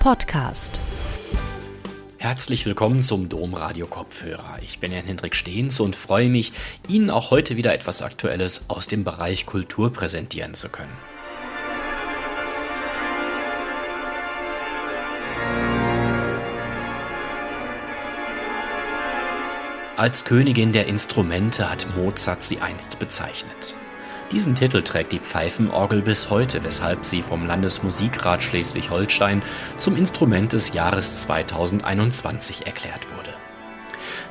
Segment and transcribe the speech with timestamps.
[0.00, 0.80] Podcast.
[2.16, 4.54] Herzlich willkommen zum Domradio Kopfhörer.
[4.62, 6.54] Ich bin Jan Hendrik Stehns und freue mich,
[6.88, 10.96] Ihnen auch heute wieder etwas Aktuelles aus dem Bereich Kultur präsentieren zu können.
[19.98, 23.76] Als Königin der Instrumente hat Mozart sie einst bezeichnet.
[24.32, 29.42] Diesen Titel trägt die Pfeifenorgel bis heute, weshalb sie vom Landesmusikrat Schleswig-Holstein
[29.76, 33.34] zum Instrument des Jahres 2021 erklärt wurde.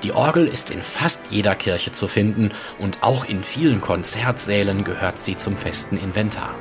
[0.03, 5.19] Die Orgel ist in fast jeder Kirche zu finden und auch in vielen Konzertsälen gehört
[5.19, 6.55] sie zum festen Inventar.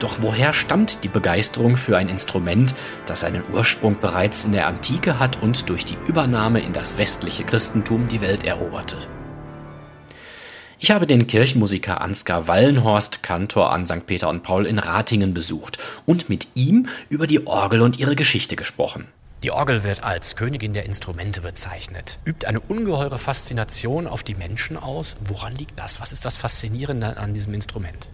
[0.00, 2.74] Doch woher stammt die Begeisterung für ein Instrument,
[3.06, 7.44] das seinen Ursprung bereits in der Antike hat und durch die Übernahme in das westliche
[7.44, 8.96] Christentum die Welt eroberte?
[10.84, 14.04] Ich habe den Kirchenmusiker Ansgar Wallenhorst, Kantor an St.
[14.04, 18.56] Peter und Paul in Ratingen besucht und mit ihm über die Orgel und ihre Geschichte
[18.56, 19.06] gesprochen.
[19.44, 24.76] Die Orgel wird als Königin der Instrumente bezeichnet, übt eine ungeheure Faszination auf die Menschen
[24.76, 25.14] aus.
[25.24, 26.00] Woran liegt das?
[26.00, 28.08] Was ist das Faszinierende an diesem Instrument?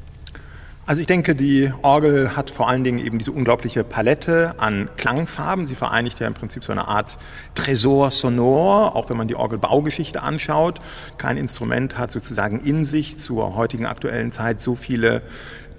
[0.89, 5.67] Also ich denke, die Orgel hat vor allen Dingen eben diese unglaubliche Palette an Klangfarben.
[5.67, 7.19] Sie vereinigt ja im Prinzip so eine Art
[7.55, 10.80] Tresor sonor, auch wenn man die Orgelbaugeschichte anschaut.
[11.19, 15.20] Kein Instrument hat sozusagen in sich zur heutigen aktuellen Zeit so viele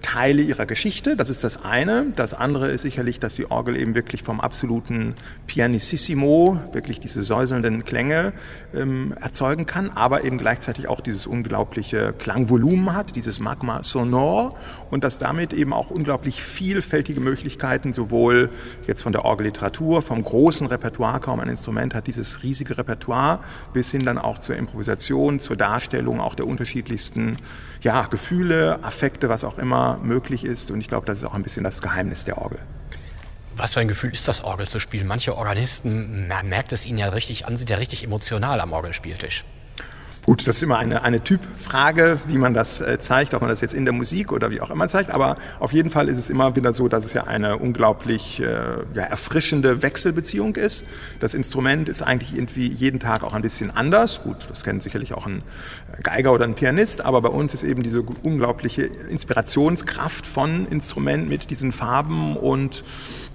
[0.01, 1.15] Teile ihrer Geschichte.
[1.15, 2.07] Das ist das eine.
[2.15, 5.15] Das andere ist sicherlich, dass die Orgel eben wirklich vom absoluten
[5.47, 8.33] Pianissimo, wirklich diese säuselnden Klänge
[8.73, 14.55] ähm, erzeugen kann, aber eben gleichzeitig auch dieses unglaubliche Klangvolumen hat, dieses Magma sonor
[14.89, 18.49] und dass damit eben auch unglaublich vielfältige Möglichkeiten sowohl
[18.87, 23.39] jetzt von der Orgelliteratur, vom großen Repertoire, kaum ein Instrument hat dieses riesige Repertoire,
[23.73, 27.37] bis hin dann auch zur Improvisation, zur Darstellung auch der unterschiedlichsten
[27.81, 30.71] ja, Gefühle, Affekte, was auch immer möglich ist.
[30.71, 32.59] Und ich glaube, das ist auch ein bisschen das Geheimnis der Orgel.
[33.55, 35.05] Was für ein Gefühl ist das, Orgel zu spielen?
[35.07, 39.43] Manche Organisten merkt es ihnen ja richtig an, sind ja richtig emotional am Orgelspieltisch.
[40.29, 43.61] Gut, das ist immer eine, eine Typfrage, wie man das äh, zeigt, ob man das
[43.61, 45.09] jetzt in der Musik oder wie auch immer zeigt.
[45.09, 48.43] Aber auf jeden Fall ist es immer wieder so, dass es ja eine unglaublich äh,
[48.93, 50.85] ja, erfrischende Wechselbeziehung ist.
[51.19, 54.21] Das Instrument ist eigentlich irgendwie jeden Tag auch ein bisschen anders.
[54.21, 55.41] Gut, das kennen sicherlich auch ein
[56.03, 61.49] Geiger oder ein Pianist, aber bei uns ist eben diese unglaubliche Inspirationskraft von Instrument mit
[61.49, 62.83] diesen Farben und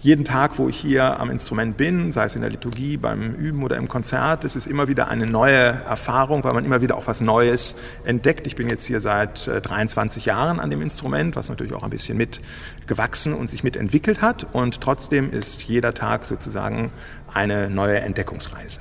[0.05, 3.63] jeden Tag, wo ich hier am Instrument bin, sei es in der Liturgie, beim Üben
[3.63, 7.07] oder im Konzert, es ist immer wieder eine neue Erfahrung, weil man immer wieder auch
[7.07, 8.47] was Neues entdeckt.
[8.47, 11.89] Ich bin jetzt hier seit 23 äh, Jahren an dem Instrument, was natürlich auch ein
[11.89, 14.47] bisschen mitgewachsen und sich mitentwickelt hat.
[14.53, 16.93] Und trotzdem ist jeder Tag sozusagen
[17.33, 18.81] eine neue Entdeckungsreise.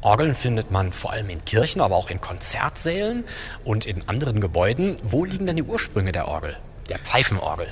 [0.00, 3.24] Orgeln findet man vor allem in Kirchen, aber auch in Konzertsälen
[3.64, 4.96] und in anderen Gebäuden.
[5.02, 6.56] Wo liegen denn die Ursprünge der Orgel,
[6.88, 7.66] der Pfeifenorgel?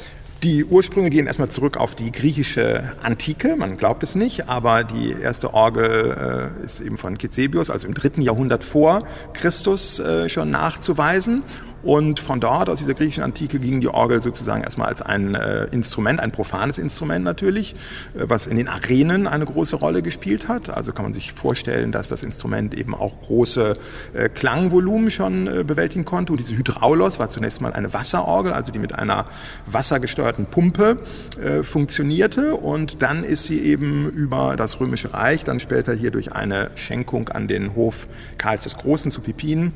[0.45, 3.57] Die Ursprünge gehen erstmal zurück auf die griechische Antike.
[3.57, 7.95] Man glaubt es nicht, aber die erste Orgel äh, ist eben von Kitsebius, also im
[7.95, 9.01] dritten Jahrhundert vor
[9.33, 11.43] Christus äh, schon nachzuweisen.
[11.89, 15.65] Und von dort, aus dieser griechischen Antike, ging die Orgel sozusagen erstmal als ein äh,
[15.69, 17.73] Instrument, ein profanes Instrument natürlich,
[18.15, 20.69] äh, was in den Arenen eine große Rolle gespielt hat.
[20.69, 23.79] Also kann man sich vorstellen, dass das Instrument eben auch große
[24.13, 26.35] äh, Klangvolumen schon äh, bewältigen konnte.
[26.35, 29.25] Und diese Hydraulos war zunächst mal eine Wasserorgel, also die mit einer
[29.65, 30.99] wassergesteuerten Pumpe
[31.43, 32.57] äh, funktionierte.
[32.57, 37.31] Und dann ist sie eben über das Römische Reich, dann später hier durch eine Schenkung
[37.31, 39.73] an den Hof Karls des Großen zu Pipin,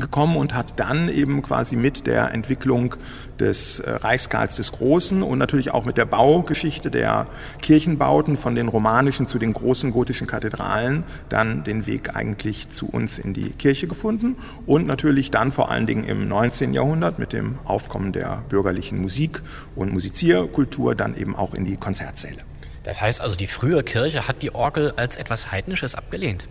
[0.00, 2.94] gekommen und hat dann eben quasi mit der Entwicklung
[3.38, 7.26] des äh, Reichskarls des Großen und natürlich auch mit der Baugeschichte der
[7.62, 13.18] Kirchenbauten von den romanischen zu den großen gotischen Kathedralen dann den Weg eigentlich zu uns
[13.18, 16.74] in die Kirche gefunden und natürlich dann vor allen Dingen im 19.
[16.74, 19.42] Jahrhundert mit dem Aufkommen der bürgerlichen Musik
[19.74, 22.38] und Musizierkultur dann eben auch in die Konzertsäle.
[22.82, 26.48] Das heißt also, die frühe Kirche hat die Orgel als etwas Heidnisches abgelehnt.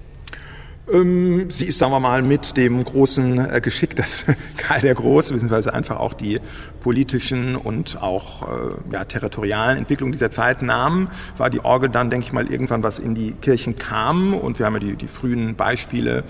[0.92, 4.26] Ähm, sie ist, sagen wir mal, mit dem großen äh, Geschick, dass
[4.58, 6.40] Karl der Große, beziehungsweise einfach auch die
[6.80, 12.28] politischen und auch äh, ja, territorialen Entwicklungen dieser Zeit nahmen, war die Orgel dann, denke
[12.28, 14.34] ich mal, irgendwann was in die Kirchen kam.
[14.34, 16.24] Und wir haben ja die, die frühen Beispiele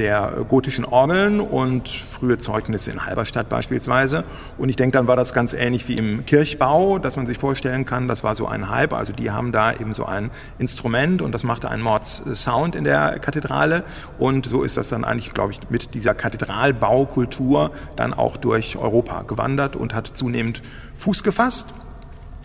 [0.00, 4.22] der gotischen Orgeln und frühe Zeugnisse in Halberstadt beispielsweise.
[4.56, 7.84] Und ich denke, dann war das ganz ähnlich wie im Kirchbau, dass man sich vorstellen
[7.84, 8.94] kann, das war so ein Hype.
[8.94, 13.18] Also die haben da eben so ein Instrument und das machte einen Mordsound in der
[13.18, 13.84] Kathedrale.
[14.18, 19.22] Und so ist das dann eigentlich, glaube ich, mit dieser Kathedralbaukultur dann auch durch Europa
[19.22, 20.62] gewandert und hat zunehmend
[20.96, 21.66] Fuß gefasst.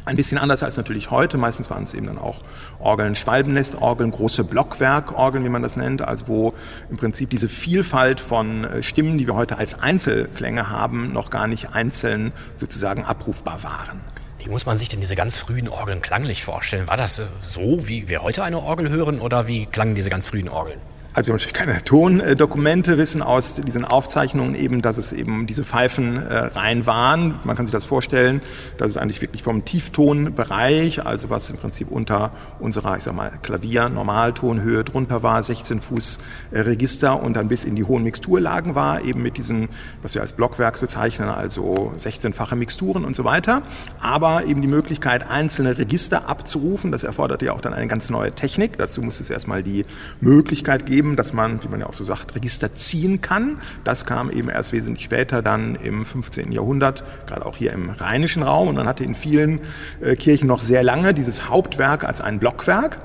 [0.06, 1.38] Ein bisschen anders als natürlich heute.
[1.38, 2.42] Meistens waren es eben dann auch
[2.80, 6.54] Orgeln, Schwalbennestorgeln, große Blockwerkorgeln, wie man das nennt, also wo
[6.92, 11.48] im Prinzip diese Vielfalt von äh, Stimmen, die wir heute als Einzelklänge haben, noch gar
[11.48, 14.02] nicht einzeln sozusagen abrufbar waren.
[14.38, 16.88] Wie muss man sich denn diese ganz frühen Orgeln klanglich vorstellen?
[16.88, 20.50] War das so, wie wir heute eine Orgel hören oder wie klangen diese ganz frühen
[20.50, 20.80] Orgeln?
[21.16, 25.64] Also wir haben natürlich keine Tondokumente, wissen aus diesen Aufzeichnungen eben, dass es eben diese
[25.64, 27.40] Pfeifenreihen äh, waren.
[27.46, 28.42] Man kann sich das vorstellen,
[28.78, 33.32] dass es eigentlich wirklich vom Tieftonbereich, also was im Prinzip unter unserer, ich sag mal,
[33.42, 36.20] Klavier-Normaltonhöhe drunter war, 16 Fuß
[36.52, 39.70] äh, Register und dann bis in die hohen Mixturlagen war, eben mit diesen,
[40.02, 43.62] was wir als Blockwerk bezeichnen, also 16-fache Mixturen und so weiter.
[44.02, 48.34] Aber eben die Möglichkeit, einzelne Register abzurufen, das erforderte ja auch dann eine ganz neue
[48.34, 48.78] Technik.
[48.78, 49.86] Dazu muss es erstmal die
[50.20, 53.60] Möglichkeit geben, geben, dass man, wie man ja auch so sagt, Register ziehen kann.
[53.84, 56.52] Das kam eben erst wesentlich später dann im 15.
[56.52, 58.68] Jahrhundert, gerade auch hier im rheinischen Raum.
[58.68, 59.60] Und man hatte in vielen
[60.02, 62.98] äh, Kirchen noch sehr lange dieses Hauptwerk als ein Blockwerk.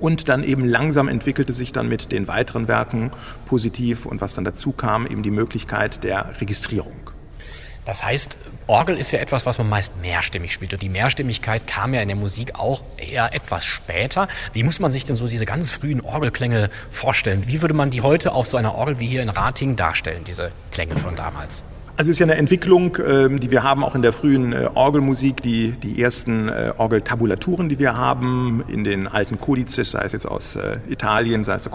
[0.00, 3.12] Und dann eben langsam entwickelte sich dann mit den weiteren Werken
[3.46, 7.11] positiv und was dann dazu kam, eben die Möglichkeit der Registrierung.
[7.84, 8.36] Das heißt,
[8.68, 10.72] Orgel ist ja etwas, was man meist mehrstimmig spielt.
[10.72, 14.28] Und die Mehrstimmigkeit kam ja in der Musik auch eher etwas später.
[14.52, 17.48] Wie muss man sich denn so diese ganz frühen Orgelklänge vorstellen?
[17.48, 20.52] Wie würde man die heute auf so einer Orgel wie hier in Ratingen darstellen, diese
[20.70, 21.64] Klänge von damals?
[21.94, 24.70] Also es ist ja eine Entwicklung, ähm, die wir haben auch in der frühen äh,
[24.72, 30.12] Orgelmusik, die, die ersten äh, Orgeltabulaturen, die wir haben in den alten Kodizes, sei es
[30.12, 31.72] jetzt aus äh, Italien, sei es der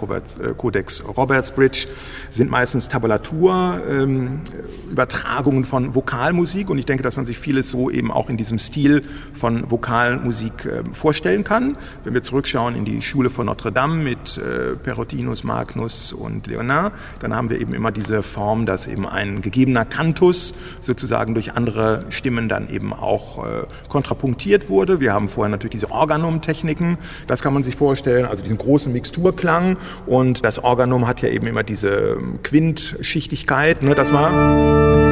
[0.56, 1.86] Codex Robertsbridge,
[2.32, 8.12] sind meistens Tabulaturübertragungen ähm, von Vokalmusik und ich denke, dass man sich vieles so eben
[8.12, 9.04] auch in diesem Stil
[9.36, 11.78] von Vokalmusik ähm, vorstellen kann.
[12.04, 14.42] Wenn wir zurückschauen in die Schule von Notre Dame mit
[14.82, 19.86] Perotinus, Magnus und Leonard, dann haben wir eben immer diese Form, dass eben ein gegebener
[19.86, 25.00] Kant Cantus sozusagen durch andere Stimmen dann eben auch äh, kontrapunktiert wurde.
[25.02, 29.78] Wir haben vorher natürlich diese Organum-Techniken, das kann man sich vorstellen, also diesen großen Mixturklang.
[30.06, 35.07] Und das Organum hat ja eben immer diese ähm, Quintschichtigkeit, ne, das war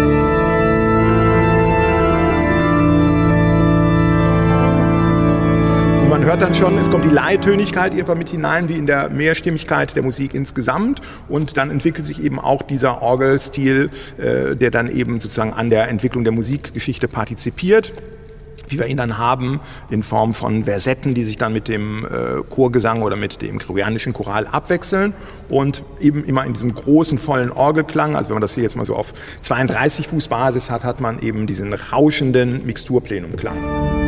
[6.36, 10.04] hört dann schon, es kommt die Leittönigkeit irgendwann mit hinein, wie in der Mehrstimmigkeit der
[10.04, 11.00] Musik insgesamt.
[11.30, 15.88] Und dann entwickelt sich eben auch dieser Orgelstil, äh, der dann eben sozusagen an der
[15.88, 17.94] Entwicklung der Musikgeschichte partizipiert
[18.68, 19.60] wie wir ihn dann haben,
[19.92, 24.12] in Form von Versetten, die sich dann mit dem äh, Chorgesang oder mit dem gregorianischen
[24.12, 25.14] Choral abwechseln
[25.50, 28.86] und eben immer in diesem großen, vollen Orgelklang, also wenn man das hier jetzt mal
[28.86, 34.05] so auf 32 Fuß Basis hat, hat man eben diesen rauschenden Mixturplenumklang.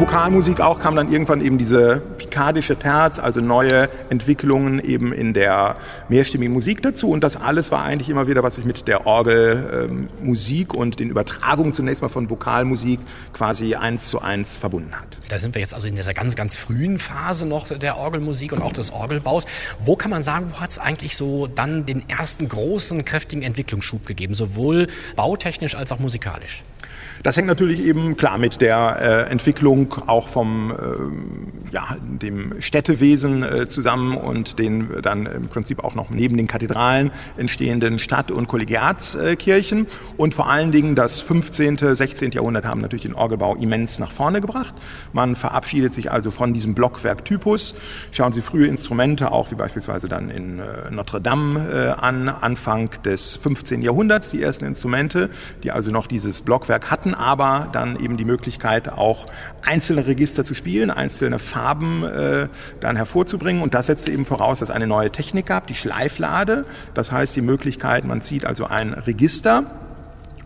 [0.00, 5.74] Vokalmusik auch kam dann irgendwann eben diese pikadische Terz, also neue Entwicklungen eben in der
[6.08, 7.10] mehrstimmigen Musik dazu.
[7.10, 11.10] Und das alles war eigentlich immer wieder, was sich mit der Orgelmusik ähm, und den
[11.10, 12.98] Übertragungen zunächst mal von Vokalmusik
[13.34, 15.18] quasi eins zu eins verbunden hat.
[15.28, 18.62] Da sind wir jetzt also in dieser ganz, ganz frühen Phase noch der Orgelmusik und
[18.62, 19.44] auch des Orgelbaus.
[19.84, 24.06] Wo kann man sagen, wo hat es eigentlich so dann den ersten großen, kräftigen Entwicklungsschub
[24.06, 26.64] gegeben, sowohl bautechnisch als auch musikalisch?
[27.22, 33.42] Das hängt natürlich eben klar mit der äh, Entwicklung auch vom äh, ja, dem Städtewesen
[33.42, 38.46] äh, zusammen und den dann im Prinzip auch noch neben den Kathedralen entstehenden Stadt- und
[38.46, 39.86] Kollegiatskirchen.
[40.16, 42.30] Und vor allen Dingen das 15., 16.
[42.30, 44.74] Jahrhundert haben natürlich den Orgelbau immens nach vorne gebracht.
[45.12, 47.74] Man verabschiedet sich also von diesem Blockwerktypus.
[48.12, 52.90] Schauen Sie frühe Instrumente, auch wie beispielsweise dann in äh, Notre Dame äh, an, Anfang
[53.04, 53.82] des 15.
[53.82, 55.28] Jahrhunderts, die ersten Instrumente,
[55.64, 59.26] die also noch dieses Blockwerk hatten hatten aber dann eben die Möglichkeit, auch
[59.62, 62.48] einzelne Register zu spielen, einzelne Farben äh,
[62.80, 63.62] dann hervorzubringen.
[63.62, 66.64] Und das setzte eben voraus, dass es eine neue Technik gab, die Schleiflade.
[66.94, 69.64] Das heißt, die Möglichkeit, man zieht also ein Register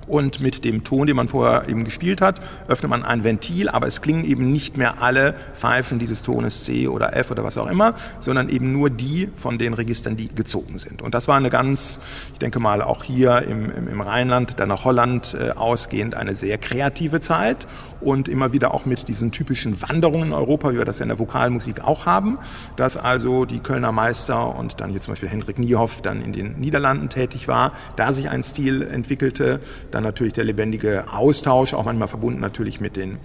[0.06, 3.86] und mit dem Ton, den man vorher eben gespielt hat, öffnet man ein Ventil, aber
[3.86, 7.68] es klingen eben nicht mehr alle Pfeifen dieses Tones C oder F oder was auch
[7.68, 11.02] immer, sondern eben nur die von den Registern, die gezogen sind.
[11.02, 11.98] Und das war eine ganz,
[12.32, 16.34] ich denke mal auch hier im, im, im Rheinland, dann nach Holland äh, ausgehend, eine
[16.34, 17.66] sehr kreative Zeit
[18.00, 21.08] und immer wieder auch mit diesen typischen Wanderungen in Europa, wie wir das ja in
[21.08, 22.38] der Vokalmusik auch haben,
[22.76, 26.52] dass also die Kölner Meister und dann hier zum Beispiel Hendrik Niehoff dann in den
[26.58, 29.60] Niederlanden tätig war, da sich ein Stil entwickelte,
[29.94, 33.18] dann natürlich der lebendige Austausch, auch manchmal verbunden natürlich mit den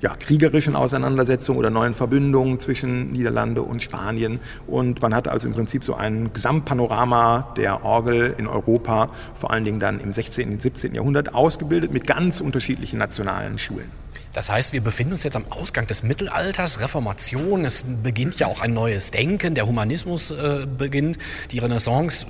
[0.00, 4.40] ja, kriegerischen Auseinandersetzungen oder neuen Verbündungen zwischen Niederlande und Spanien.
[4.66, 9.64] Und man hat also im Prinzip so ein Gesamtpanorama der Orgel in Europa, vor allen
[9.64, 10.52] Dingen dann im 16.
[10.52, 10.94] und 17.
[10.94, 13.90] Jahrhundert ausgebildet mit ganz unterschiedlichen nationalen Schulen.
[14.32, 18.60] Das heißt, wir befinden uns jetzt am Ausgang des Mittelalters, Reformation, es beginnt ja auch
[18.60, 21.16] ein neues Denken, der Humanismus äh, beginnt,
[21.52, 22.26] die Renaissance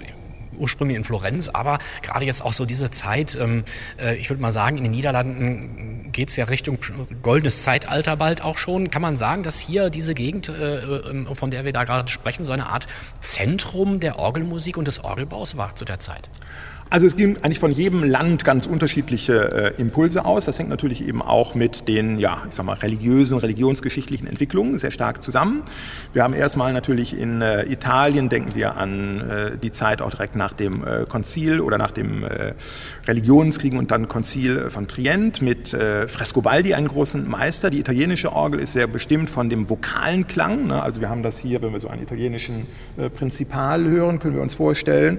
[0.58, 3.64] ursprünglich in Florenz, aber gerade jetzt auch so diese Zeit, ähm,
[3.98, 6.78] äh, ich würde mal sagen, in den Niederlanden geht es ja Richtung
[7.22, 8.90] goldenes Zeitalter bald auch schon.
[8.90, 12.44] Kann man sagen, dass hier diese Gegend, äh, äh, von der wir da gerade sprechen,
[12.44, 12.86] so eine Art
[13.20, 16.28] Zentrum der Orgelmusik und des Orgelbaus war zu der Zeit?
[16.88, 20.44] Also es gehen eigentlich von jedem Land ganz unterschiedliche äh, Impulse aus.
[20.44, 24.92] Das hängt natürlich eben auch mit den, ja, ich sag mal, religiösen, religionsgeschichtlichen Entwicklungen sehr
[24.92, 25.62] stark zusammen.
[26.12, 30.36] Wir haben erstmal natürlich in äh, Italien, denken wir an äh, die Zeit auch direkt
[30.36, 32.54] nach dem äh, Konzil oder nach dem äh,
[33.08, 37.70] Religionskriegen und dann Konzil von Trient mit äh, Frescobaldi, einen großen Meister.
[37.70, 40.68] Die italienische Orgel ist sehr bestimmt von dem vokalen Klang.
[40.68, 40.80] Ne?
[40.80, 44.42] Also wir haben das hier, wenn wir so einen italienischen äh, Prinzipal hören, können wir
[44.42, 45.18] uns vorstellen.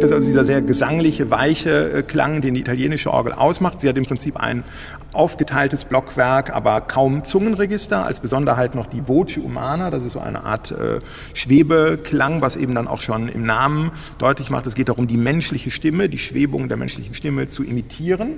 [0.00, 3.80] Das ist also dieser sehr gesangliche, weiche äh, Klang, den die italienische Orgel ausmacht.
[3.80, 4.64] Sie hat im Prinzip ein
[5.12, 8.04] aufgeteiltes Blockwerk, aber kaum Zungenregister.
[8.04, 10.98] Als Besonderheit noch die Voce Umana, das ist so eine Art äh,
[11.32, 15.70] Schwebeklang, was eben dann auch schon im Namen deutlich macht, es geht darum, die menschliche
[15.70, 18.34] Stimme, die Schwebung der menschlichen Stimme zu imitieren.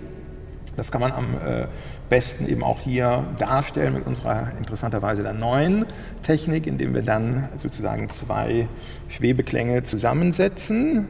[0.77, 1.67] Das kann man am äh,
[2.11, 5.87] besten eben auch hier darstellen mit unserer interessanterweise der neuen
[6.23, 8.69] Technik, indem wir dann sozusagen zwei
[9.09, 11.09] Schwebeklänge zusammensetzen.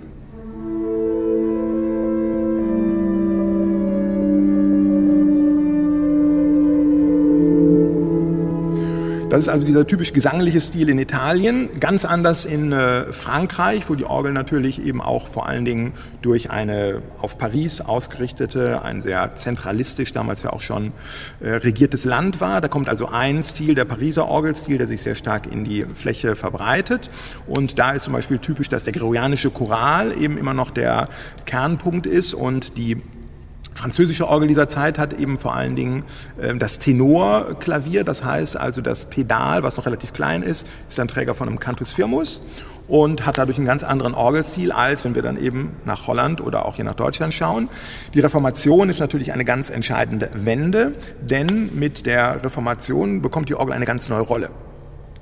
[9.37, 13.95] Das ist also dieser typisch gesangliche Stil in Italien, ganz anders in äh, Frankreich, wo
[13.95, 19.35] die Orgel natürlich eben auch vor allen Dingen durch eine auf Paris ausgerichtete, ein sehr
[19.35, 20.93] zentralistisch damals ja auch schon
[21.41, 22.63] äh, regiertes Land war.
[22.63, 26.35] Da kommt also ein Stil, der Pariser Orgelstil, der sich sehr stark in die Fläche
[26.35, 27.11] verbreitet.
[27.47, 31.11] Und da ist zum Beispiel typisch, dass der gregorianische Choral eben immer noch der
[31.45, 33.03] Kernpunkt ist und die
[33.77, 36.05] französische Orgel dieser Zeit hat eben vor allen Dingen
[36.41, 41.09] äh, das Tenorklavier, das heißt also das Pedal, was noch relativ klein ist, ist ein
[41.09, 42.41] Träger von einem Cantus Firmus
[42.89, 46.67] und hat dadurch einen ganz anderen Orgelstil, als wenn wir dann eben nach Holland oder
[46.67, 47.69] auch hier nach Deutschland schauen.
[48.15, 53.75] Die Reformation ist natürlich eine ganz entscheidende Wende, denn mit der Reformation bekommt die Orgel
[53.75, 54.51] eine ganz neue Rolle.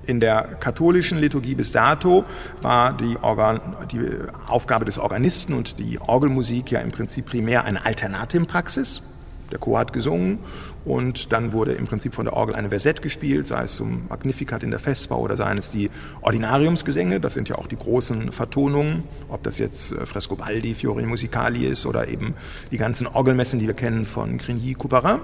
[0.07, 2.25] In der katholischen Liturgie bis dato
[2.61, 4.01] war die, Organ, die
[4.47, 9.03] Aufgabe des Organisten und die Orgelmusik ja im Prinzip primär eine Alternatimpraxis.
[9.51, 10.39] Der Chor hat gesungen
[10.85, 14.63] und dann wurde im Prinzip von der Orgel eine Versette gespielt, sei es zum Magnificat
[14.63, 15.91] in der Festbau oder seien es die
[16.23, 17.21] Ordinariumsgesänge.
[17.21, 21.87] Das sind ja auch die großen Vertonungen, ob das jetzt äh, Frescobaldi, Fiori Musicali ist
[21.87, 22.35] oder eben
[22.73, 25.21] die ganzen Orgelmessen, die wir kennen von Grigny, Couperin.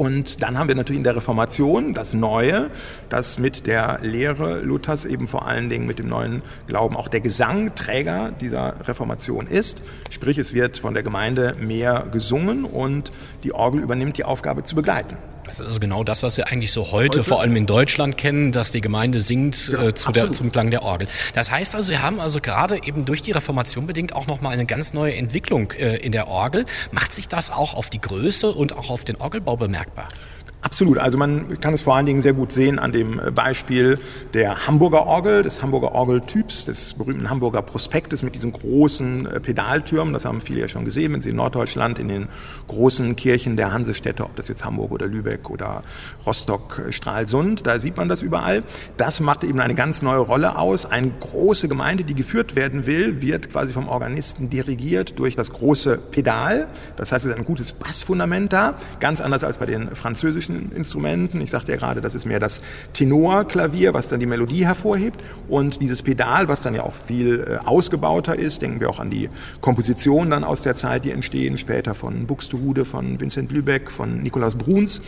[0.00, 2.70] Und dann haben wir natürlich in der Reformation das Neue,
[3.10, 7.20] das mit der Lehre Luthers eben vor allen Dingen mit dem neuen Glauben auch der
[7.20, 9.82] Gesang Träger dieser Reformation ist.
[10.08, 13.12] Sprich, es wird von der Gemeinde mehr gesungen und
[13.44, 15.18] die Orgel übernimmt die Aufgabe zu begleiten.
[15.58, 17.24] Das ist genau das, was wir eigentlich so heute, heute?
[17.24, 20.70] vor allem in Deutschland kennen, dass die Gemeinde singt ja, äh, zu der, zum Klang
[20.70, 21.08] der Orgel.
[21.34, 24.66] Das heißt also, wir haben also gerade eben durch die Reformation bedingt auch nochmal eine
[24.66, 26.66] ganz neue Entwicklung äh, in der Orgel.
[26.92, 30.08] Macht sich das auch auf die Größe und auch auf den Orgelbau bemerkbar?
[30.62, 30.98] Absolut.
[30.98, 33.98] Also man kann es vor allen Dingen sehr gut sehen an dem äh, Beispiel
[34.34, 40.12] der Hamburger Orgel, des Hamburger Orgeltyps, des berühmten Hamburger Prospektes mit diesen großen äh, Pedaltürmen.
[40.12, 42.28] Das haben viele ja schon gesehen, wenn sie in Norddeutschland in den
[42.68, 45.80] großen Kirchen der Hansestädte, ob das jetzt Hamburg oder Lübeck oder
[46.26, 48.62] Rostock, äh, Stralsund, da sieht man das überall.
[48.98, 50.84] Das macht eben eine ganz neue Rolle aus.
[50.84, 55.96] Eine große Gemeinde, die geführt werden will, wird quasi vom Organisten dirigiert durch das große
[56.10, 56.66] Pedal.
[56.96, 60.72] Das heißt, es ist ein gutes Bassfundament da, ganz anders als bei den französischen klassischen
[60.72, 61.40] Instrumenten.
[61.40, 62.60] Ich sagte ja gerade, das ist mehr das
[62.92, 65.20] Tenorklavier, was dann die Melodie hervorhebt.
[65.48, 69.10] Und dieses Pedal, was dann ja auch viel äh, ausgebauter ist, denken wir auch an
[69.10, 69.28] die
[69.60, 74.56] Kompositionen dann aus der Zeit, die entstehen, später von Buxtehude, von Vincent Lübeck, von Nikolaus
[74.56, 75.00] Bruns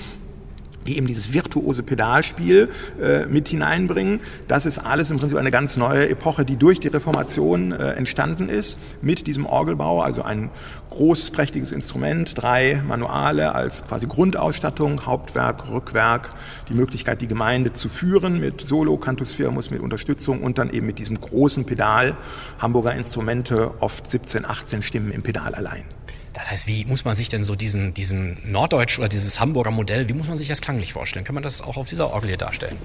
[0.87, 2.69] die eben dieses virtuose Pedalspiel
[3.01, 4.21] äh, mit hineinbringen.
[4.49, 8.49] Das ist alles im Prinzip eine ganz neue Epoche, die durch die Reformation äh, entstanden
[8.49, 10.51] ist, mit diesem Orgelbau, also ein
[10.91, 16.35] großes, prächtiges Instrument, drei Manuale als quasi Grundausstattung, Hauptwerk, Rückwerk,
[16.69, 20.87] die Möglichkeit, die Gemeinde zu führen mit Solo, Cantus Firmus, mit Unterstützung und dann eben
[20.87, 22.17] mit diesem großen Pedal,
[22.59, 25.85] Hamburger Instrumente, oft 17, 18 Stimmen im Pedal allein.
[26.33, 30.09] Das heißt, wie muss man sich denn so diesen, diesen Norddeutsch oder dieses Hamburger Modell,
[30.09, 31.25] wie muss man sich das klanglich vorstellen?
[31.25, 32.79] Kann man das auch auf dieser Orgel hier darstellen?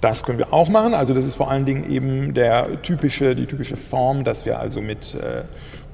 [0.00, 0.94] Das können wir auch machen.
[0.94, 4.80] Also das ist vor allen Dingen eben der typische, die typische Form, dass wir also
[4.80, 5.42] mit äh,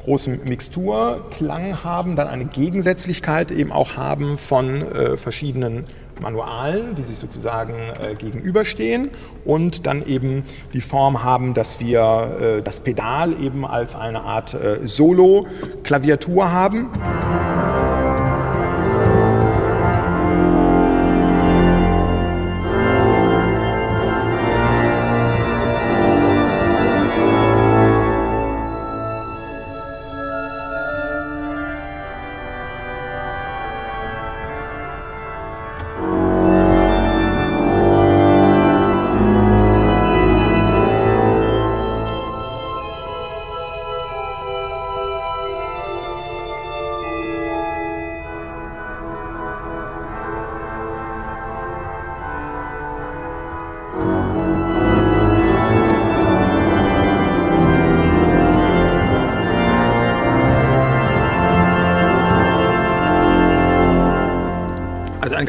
[0.05, 5.85] großen Mixturklang haben, dann eine Gegensätzlichkeit eben auch haben von äh, verschiedenen
[6.21, 9.11] Manualen, die sich sozusagen äh, gegenüberstehen
[9.45, 14.55] und dann eben die Form haben, dass wir äh, das Pedal eben als eine Art
[14.55, 17.52] äh, Solo-Klaviatur haben.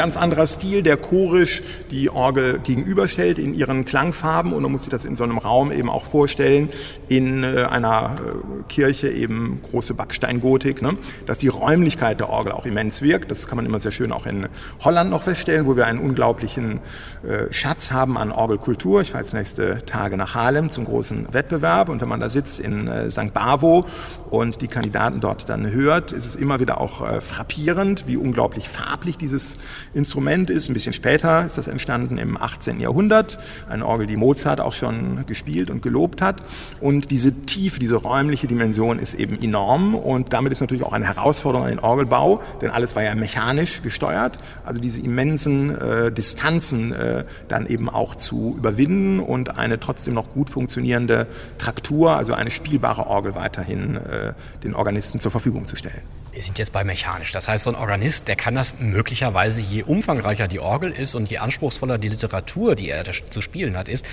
[0.03, 4.51] Ganz anderer Stil, der chorisch die Orgel gegenüberstellt in ihren Klangfarben.
[4.51, 6.67] Und man muss sich das in so einem Raum eben auch vorstellen,
[7.07, 10.97] in äh, einer äh, Kirche eben große Backsteingotik, ne?
[11.25, 13.31] dass die Räumlichkeit der Orgel auch immens wirkt.
[13.31, 14.47] Das kann man immer sehr schön auch in
[14.83, 16.79] Holland noch feststellen, wo wir einen unglaublichen
[17.27, 19.01] äh, Schatz haben an Orgelkultur.
[19.01, 22.59] Ich fahre jetzt nächste Tage nach Haarlem zum großen Wettbewerb und wenn man da sitzt
[22.59, 23.33] in St.
[23.33, 23.85] Bavo
[24.29, 29.17] und die Kandidaten dort dann hört, ist es immer wieder auch frappierend, wie unglaublich farblich
[29.17, 29.57] dieses
[29.93, 30.69] Instrument ist.
[30.69, 32.79] Ein bisschen später ist das entstanden im 18.
[32.79, 33.37] Jahrhundert.
[33.69, 36.41] Eine Orgel, die Mozart auch schon gespielt und gelobt hat.
[36.79, 39.95] Und diese Tiefe, diese räumliche Dimension ist eben enorm.
[39.95, 43.81] Und damit ist natürlich auch eine Herausforderung an den Orgelbau, denn alles war ja mechanisch
[43.81, 44.39] gesteuert.
[44.65, 50.29] Also diese immensen äh, Distanzen äh, dann eben auch zu überwinden und eine trotzdem noch
[50.29, 54.33] gut funktionierende Traktur, also eine spielbare Orgel weiterhin äh,
[54.63, 56.22] den Organisten zur Verfügung zu stellen.
[56.33, 57.31] Wir sind jetzt bei mechanisch.
[57.31, 61.29] Das heißt, so ein Organist, der kann das möglicherweise, je umfangreicher die Orgel ist und
[61.29, 64.03] je anspruchsvoller die Literatur, die er zu spielen hat, ist,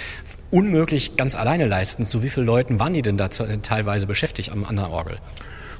[0.50, 2.04] unmöglich ganz alleine leisten.
[2.04, 5.18] Zu wie vielen Leuten waren die denn da teilweise beschäftigt am anderen Orgel?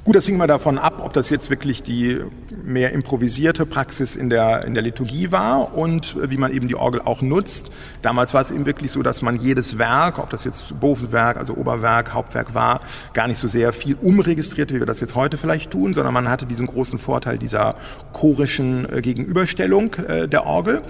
[0.03, 2.21] Gut, das hing mal davon ab, ob das jetzt wirklich die
[2.63, 7.01] mehr improvisierte Praxis in der, in der Liturgie war und wie man eben die Orgel
[7.05, 7.69] auch nutzt.
[8.01, 11.53] Damals war es eben wirklich so, dass man jedes Werk, ob das jetzt Bovenwerk, also
[11.53, 12.79] Oberwerk, Hauptwerk war,
[13.13, 16.29] gar nicht so sehr viel umregistrierte, wie wir das jetzt heute vielleicht tun, sondern man
[16.29, 17.75] hatte diesen großen Vorteil dieser
[18.11, 20.81] chorischen äh, Gegenüberstellung äh, der Orgel.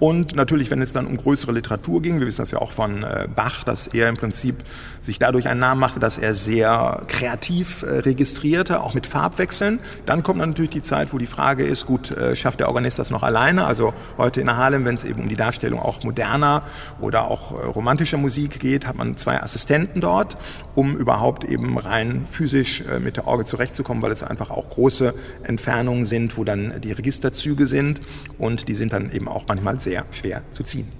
[0.00, 3.02] Und natürlich, wenn es dann um größere Literatur ging, wir wissen das ja auch von
[3.02, 4.56] äh, Bach, dass er im Prinzip
[5.00, 9.80] sich dadurch einen Namen machte, dass er sehr kreativ äh, registrierte, auch mit Farbwechseln.
[10.06, 13.10] Dann kommt natürlich die Zeit, wo die Frage ist, gut, äh, schafft der Organist das
[13.10, 13.66] noch alleine?
[13.66, 16.62] Also heute in Harlem, wenn es eben um die Darstellung auch moderner
[17.00, 20.36] oder auch romantischer Musik geht, hat man zwei Assistenten dort,
[20.74, 26.04] um überhaupt eben rein physisch mit der Orgel zurechtzukommen, weil es einfach auch große Entfernungen
[26.04, 28.00] sind, wo dann die Registerzüge sind
[28.38, 30.92] und die sind dann eben auch manchmal sehr sehr schwer zu ziehen.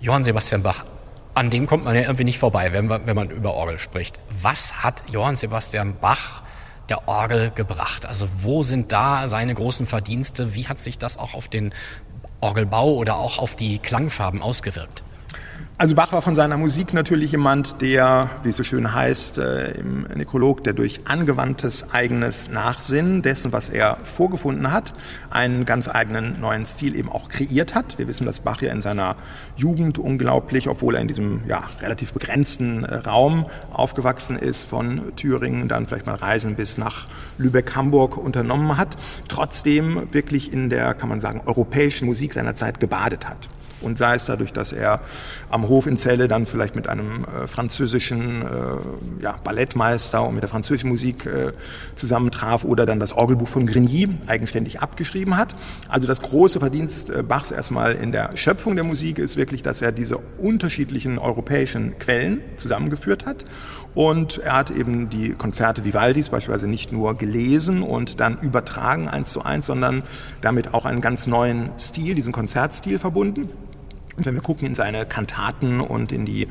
[0.00, 0.86] Johann Sebastian Bach,
[1.34, 4.20] an dem kommt man ja irgendwie nicht vorbei, wenn wenn man über Orgel spricht.
[4.30, 6.42] Was hat Johann Sebastian Bach
[6.88, 8.06] der Orgel gebracht?
[8.06, 10.54] Also wo sind da seine großen Verdienste?
[10.54, 11.74] Wie hat sich das auch auf den
[12.40, 15.02] Orgelbau oder auch auf die Klangfarben ausgewirkt?
[15.78, 19.72] Also Bach war von seiner Musik natürlich jemand, der, wie es so schön heißt äh,
[19.72, 24.94] im Nekrolog, der durch angewandtes eigenes Nachsinnen dessen, was er vorgefunden hat,
[25.28, 27.98] einen ganz eigenen neuen Stil eben auch kreiert hat.
[27.98, 29.16] Wir wissen, dass Bach ja in seiner
[29.54, 35.68] Jugend unglaublich, obwohl er in diesem ja, relativ begrenzten äh, Raum aufgewachsen ist, von Thüringen,
[35.68, 38.96] dann vielleicht mal Reisen bis nach Lübeck-Hamburg unternommen hat,
[39.28, 44.14] trotzdem wirklich in der, kann man sagen, europäischen Musik seiner Zeit gebadet hat und sei
[44.14, 45.00] es dadurch, dass er
[45.50, 50.42] am Hof in Celle dann vielleicht mit einem äh, französischen äh, ja, Ballettmeister und mit
[50.42, 51.52] der französischen Musik äh,
[51.94, 55.54] zusammentraf oder dann das Orgelbuch von Grigny eigenständig abgeschrieben hat.
[55.88, 59.82] Also das große Verdienst äh, Bachs erstmal in der Schöpfung der Musik ist wirklich, dass
[59.82, 63.44] er diese unterschiedlichen europäischen Quellen zusammengeführt hat
[63.96, 69.32] und er hat eben die Konzerte Vivaldis beispielsweise nicht nur gelesen und dann übertragen eins
[69.32, 70.02] zu eins, sondern
[70.42, 73.48] damit auch einen ganz neuen Stil, diesen Konzertstil verbunden.
[74.16, 76.48] Und wenn wir gucken in seine Kantaten und in die äh,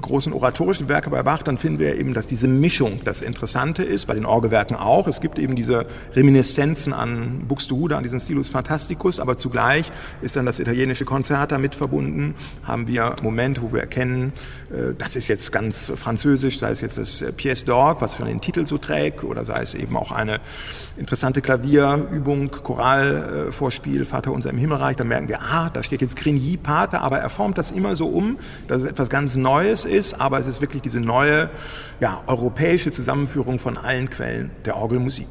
[0.00, 4.06] großen oratorischen Werke bei Bach, dann finden wir eben, dass diese Mischung das Interessante ist,
[4.06, 5.06] bei den Orgelwerken auch.
[5.06, 9.90] Es gibt eben diese Reminiszenzen an Buxtehude, an diesen Stilus Fantasticus, aber zugleich
[10.22, 12.34] ist dann das italienische Konzert damit verbunden.
[12.64, 14.32] Haben wir Momente, wo wir erkennen,
[14.70, 18.26] äh, das ist jetzt ganz französisch, sei es jetzt das äh, Pièce d'Orgue, was schon
[18.26, 20.40] den Titel so trägt, oder sei es eben auch eine
[20.96, 24.96] interessante Klavierübung, Choralvorspiel, Vater unser im Himmelreich.
[24.96, 28.08] Da merken wir, ah, da steht jetzt Grigny Pate, aber er formt das immer so
[28.08, 31.50] um, dass es etwas ganz Neues ist, aber es ist wirklich diese neue
[32.00, 35.28] ja, europäische Zusammenführung von allen Quellen der Orgelmusik.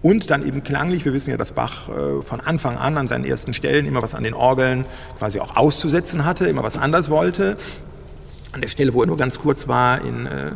[0.00, 3.24] Und dann eben klanglich, wir wissen ja, dass Bach äh, von Anfang an an seinen
[3.24, 4.84] ersten Stellen immer was an den Orgeln
[5.18, 7.56] quasi auch auszusetzen hatte, immer was anders wollte.
[8.58, 10.50] An der Stelle, wo er nur ganz kurz war, in äh,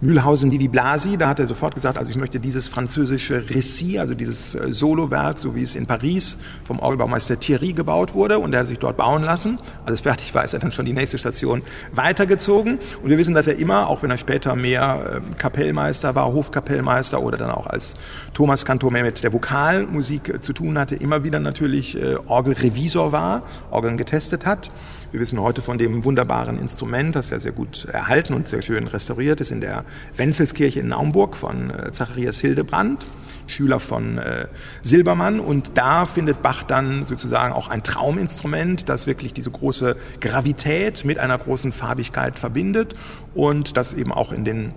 [0.00, 4.14] Mühlhausen Divi Blasi, da hat er sofort gesagt, also ich möchte dieses französische Récit, also
[4.14, 8.60] dieses äh, Solowerk, so wie es in Paris vom Orgelbaumeister Thierry gebaut wurde und er
[8.60, 9.58] hat sich dort bauen lassen.
[9.86, 12.78] Alles fertig war, ist er dann schon die nächste Station weitergezogen.
[13.02, 17.20] Und wir wissen, dass er immer, auch wenn er später mehr äh, Kapellmeister war, Hofkapellmeister
[17.20, 17.96] oder dann auch als
[18.34, 23.10] Thomas Kantor mehr mit der Vokalmusik äh, zu tun hatte, immer wieder natürlich äh, Orgelrevisor
[23.10, 23.42] war,
[23.72, 24.68] Orgeln getestet hat.
[25.10, 28.86] Wir wissen heute von dem wunderbaren Instrument, das ja sehr gut erhalten und sehr schön
[28.88, 33.06] restauriert ist in der Wenzelskirche in Naumburg von äh, Zacharias Hildebrand.
[33.46, 34.48] Schüler von äh,
[34.82, 35.40] Silbermann.
[35.40, 41.18] Und da findet Bach dann sozusagen auch ein Trauminstrument, das wirklich diese große Gravität mit
[41.18, 42.94] einer großen Farbigkeit verbindet
[43.34, 44.74] und das eben auch in den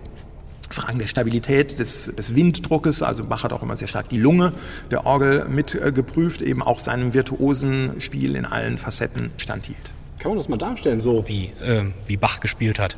[0.70, 4.54] Fragen der Stabilität des, des Winddruckes, also Bach hat auch immer sehr stark die Lunge
[4.90, 9.94] der Orgel mit äh, geprüft, eben auch seinem virtuosen Spiel in allen Facetten standhielt.
[10.22, 12.96] Kann man das mal darstellen, so wie, äh, wie Bach gespielt hat?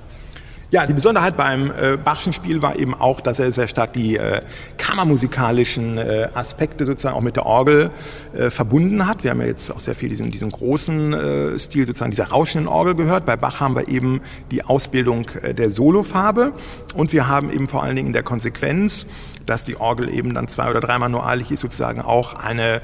[0.71, 4.17] Ja, die Besonderheit beim äh, Bachschen Spiel war eben auch, dass er sehr stark die
[4.17, 4.41] äh,
[4.77, 7.91] kammermusikalischen äh, Aspekte sozusagen auch mit der Orgel
[8.35, 9.23] äh, verbunden hat.
[9.23, 12.67] Wir haben ja jetzt auch sehr viel diesen, diesen großen äh, Stil sozusagen dieser rauschenden
[12.67, 13.25] Orgel gehört.
[13.25, 14.19] Bei Bach haben wir eben
[14.51, 16.51] die Ausbildung äh, der Solofarbe
[16.95, 19.05] und wir haben eben vor allen Dingen in der Konsequenz
[19.45, 22.79] dass die Orgel eben dann zwei- oder dreimal nur eilig ist, sozusagen auch eine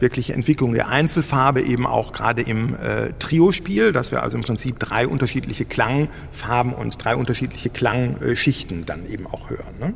[0.00, 4.78] wirkliche Entwicklung der Einzelfarbe, eben auch gerade im äh, Trio-Spiel, dass wir also im Prinzip
[4.78, 9.74] drei unterschiedliche Klangfarben und drei unterschiedliche Klangschichten dann eben auch hören.
[9.80, 9.94] Ne?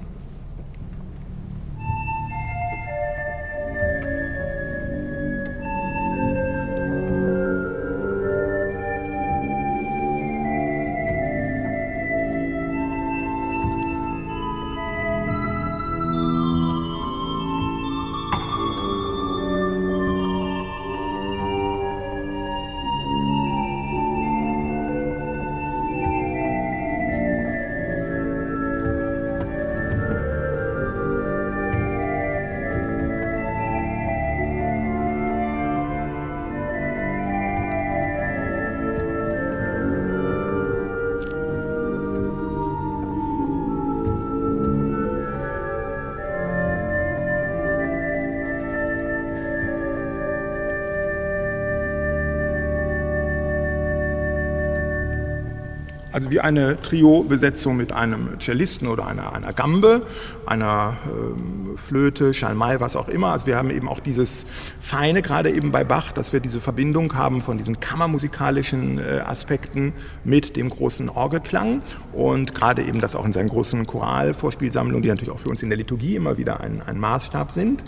[56.38, 60.06] Wie eine Trio-Besetzung mit einem Cellisten oder einer, einer Gambe,
[60.46, 63.32] einer ähm, Flöte, Schalmei, was auch immer.
[63.32, 64.46] Also wir haben eben auch dieses
[64.78, 69.92] Feine, gerade eben bei Bach, dass wir diese Verbindung haben von diesen kammermusikalischen äh, Aspekten
[70.22, 75.34] mit dem großen Orgelklang und gerade eben das auch in seinen großen Choralvorspielsammlungen, die natürlich
[75.34, 77.82] auch für uns in der Liturgie immer wieder ein, ein Maßstab sind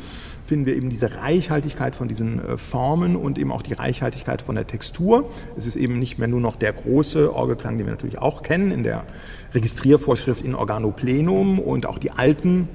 [0.50, 4.56] finden wir eben diese Reichhaltigkeit von diesen äh, Formen und eben auch die Reichhaltigkeit von
[4.56, 5.30] der Textur.
[5.56, 8.72] Es ist eben nicht mehr nur noch der große Orgelklang, den wir natürlich auch kennen
[8.72, 9.04] in der
[9.54, 12.66] Registriervorschrift in Organo Plenum und auch die alten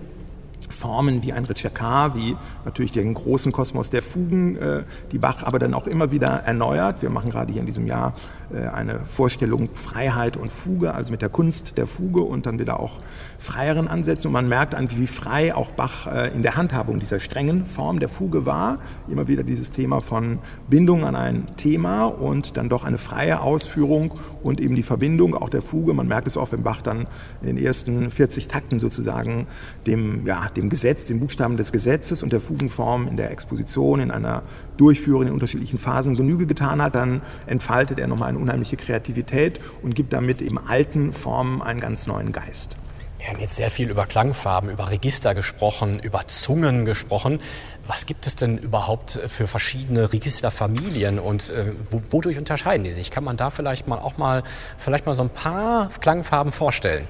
[0.85, 5.57] Formen wie ein Ritschakar, wie natürlich den großen Kosmos der Fugen, äh, die Bach aber
[5.57, 7.01] dann auch immer wieder erneuert.
[7.01, 8.13] Wir machen gerade hier in diesem Jahr
[8.53, 12.79] äh, eine Vorstellung Freiheit und Fuge, also mit der Kunst der Fuge und dann wieder
[12.79, 13.01] auch
[13.39, 14.27] freieren Ansätzen.
[14.27, 17.99] Und man merkt an, wie frei auch Bach äh, in der Handhabung dieser strengen Form
[17.99, 18.75] der Fuge war.
[19.07, 20.37] Immer wieder dieses Thema von
[20.69, 25.49] Bindung an ein Thema und dann doch eine freie Ausführung und eben die Verbindung auch
[25.49, 25.95] der Fuge.
[25.95, 27.07] Man merkt es auch, wenn Bach dann
[27.41, 29.47] in den ersten 40 Takten sozusagen
[29.87, 34.11] dem, ja, dem Gesetz, den Buchstaben des Gesetzes und der Fugenform in der Exposition, in
[34.11, 34.43] einer
[34.75, 39.95] Durchführung in unterschiedlichen Phasen Genüge getan hat, dann entfaltet er nochmal eine unheimliche Kreativität und
[39.95, 42.75] gibt damit eben alten Formen einen ganz neuen Geist.
[43.19, 47.39] Wir haben jetzt sehr viel über Klangfarben, über Register gesprochen, über Zungen gesprochen.
[47.87, 53.11] Was gibt es denn überhaupt für verschiedene Registerfamilien und äh, wodurch unterscheiden die sich?
[53.11, 54.43] Kann man da vielleicht mal auch mal
[54.77, 57.07] vielleicht mal so ein paar Klangfarben vorstellen?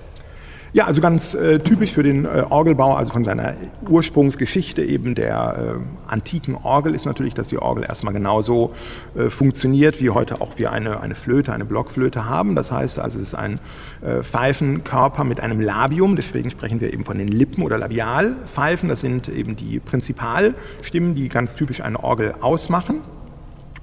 [0.75, 3.53] Ja, also ganz äh, typisch für den äh, Orgelbau, also von seiner
[3.88, 8.73] Ursprungsgeschichte eben der äh, antiken Orgel ist natürlich, dass die Orgel erstmal genauso
[9.15, 12.57] äh, funktioniert, wie heute auch wir eine, eine Flöte, eine Blockflöte haben.
[12.57, 13.61] Das heißt also, es ist ein
[14.01, 18.89] äh, Pfeifenkörper mit einem Labium, deswegen sprechen wir eben von den Lippen- oder Labialpfeifen.
[18.89, 22.99] Das sind eben die Prinzipalstimmen, die ganz typisch eine Orgel ausmachen.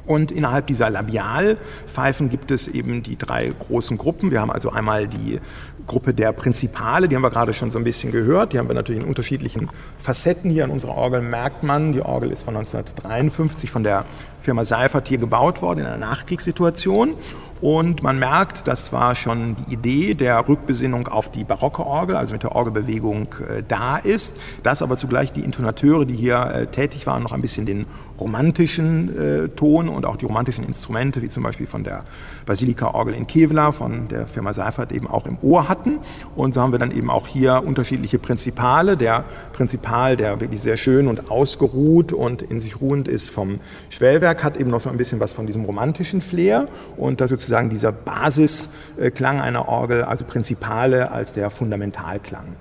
[0.04, 4.30] Und innerhalb dieser Labialpfeifen gibt es eben die drei großen Gruppen.
[4.30, 5.38] Wir haben also einmal die
[5.86, 8.52] Gruppe der Prinzipale, die haben wir gerade schon so ein bisschen gehört.
[8.52, 9.68] Die haben wir natürlich in unterschiedlichen
[9.98, 10.50] Facetten.
[10.50, 14.04] Hier an unserer Orgel merkt man, die Orgel ist von 1953 von der
[14.40, 17.14] Firma Seifert hier gebaut worden in einer Nachkriegssituation.
[17.62, 22.32] Und man merkt, das war schon die Idee der Rückbesinnung auf die barocke Orgel, also
[22.32, 27.06] mit der Orgelbewegung äh, da ist, dass aber zugleich die Intonateure, die hier äh, tätig
[27.06, 27.86] waren, noch ein bisschen den
[28.18, 32.02] romantischen äh, Ton und auch die romantischen Instrumente, wie zum Beispiel von der
[32.46, 36.00] Basilika-Orgel in Kevlar, von der Firma Seifert eben auch im Ohr hatten.
[36.34, 38.96] Und so haben wir dann eben auch hier unterschiedliche Prinzipale.
[38.96, 39.22] Der
[39.52, 44.56] Prinzipal, der wirklich sehr schön und ausgeruht und in sich ruhend ist vom Schwellwerk, hat
[44.56, 49.40] eben noch so ein bisschen was von diesem romantischen Flair und da sozusagen dieser Basisklang
[49.40, 52.56] einer Orgel, also Prinzipale als der Fundamentalklang.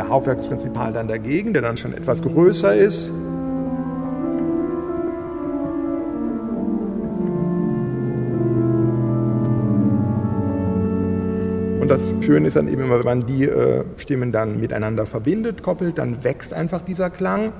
[0.00, 3.10] der Hauptwerksprinzipal dann dagegen, der dann schon etwas größer ist.
[11.90, 15.98] Das Schöne ist dann eben immer, wenn man die äh, Stimmen dann miteinander verbindet, koppelt,
[15.98, 17.52] dann wächst einfach dieser Klang.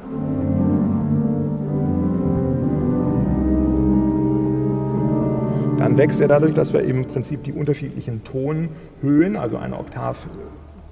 [5.79, 10.29] Dann wächst er dadurch, dass wir im Prinzip die unterschiedlichen Tonhöhen, also eine Oktav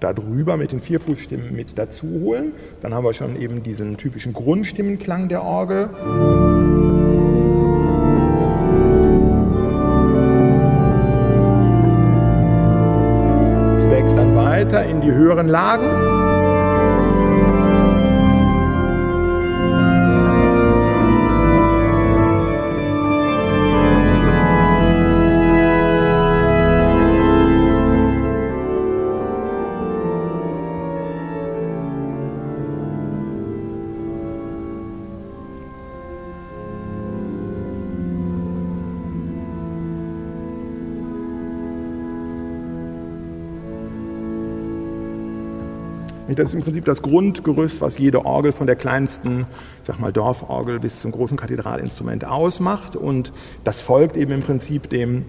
[0.01, 2.55] darüber mit den Vierfußstimmen mit dazu holen.
[2.83, 6.78] Dann haben wir schon eben diesen typischen Grundstimmenklang der Orgel.
[15.09, 16.28] Die höheren Lagen.
[46.37, 49.47] Das ist im Prinzip das Grundgerüst, was jede Orgel von der kleinsten,
[49.83, 52.97] sag mal, Dorforgel bis zum großen Kathedralinstrument ausmacht.
[52.97, 53.33] Und
[53.64, 55.25] das folgt eben im Prinzip dem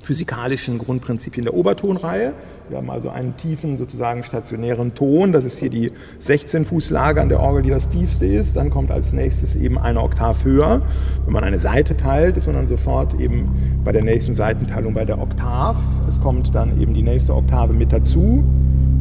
[0.00, 2.32] physikalischen Grundprinzipien der Obertonreihe.
[2.68, 5.32] Wir haben also einen tiefen, sozusagen stationären Ton.
[5.32, 8.56] Das ist hier die 16-Fuß-Lage an der Orgel, die das tiefste ist.
[8.56, 10.80] Dann kommt als nächstes eben eine Oktav höher.
[11.24, 15.04] Wenn man eine Seite teilt, ist man dann sofort eben bei der nächsten Seitenteilung bei
[15.04, 15.76] der Oktav.
[16.08, 18.42] Es kommt dann eben die nächste Oktave mit dazu,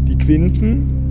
[0.05, 1.02] die Quinten.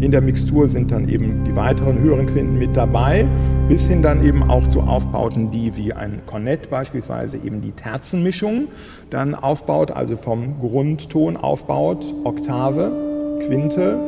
[0.00, 3.26] In der Mixtur sind dann eben die weiteren höheren Quinten mit dabei,
[3.68, 8.68] bis hin dann eben auch zu Aufbauten, die wie ein Kornett beispielsweise eben die Terzenmischung
[9.10, 14.00] dann aufbaut, also vom Grundton aufbaut, Oktave, Quinte,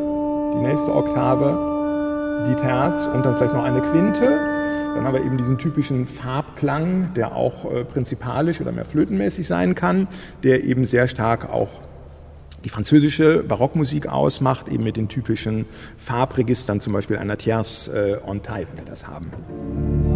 [0.55, 4.23] die nächste Oktave, die Terz und dann vielleicht noch eine Quinte.
[4.95, 9.75] Dann haben wir eben diesen typischen Farbklang, der auch äh, prinzipalisch oder mehr flötenmäßig sein
[9.75, 10.09] kann,
[10.43, 11.69] der eben sehr stark auch
[12.65, 15.67] die französische Barockmusik ausmacht, eben mit den typischen
[15.99, 20.12] Farbregistern, zum Beispiel einer Tierce äh, en taille, wenn wir das haben.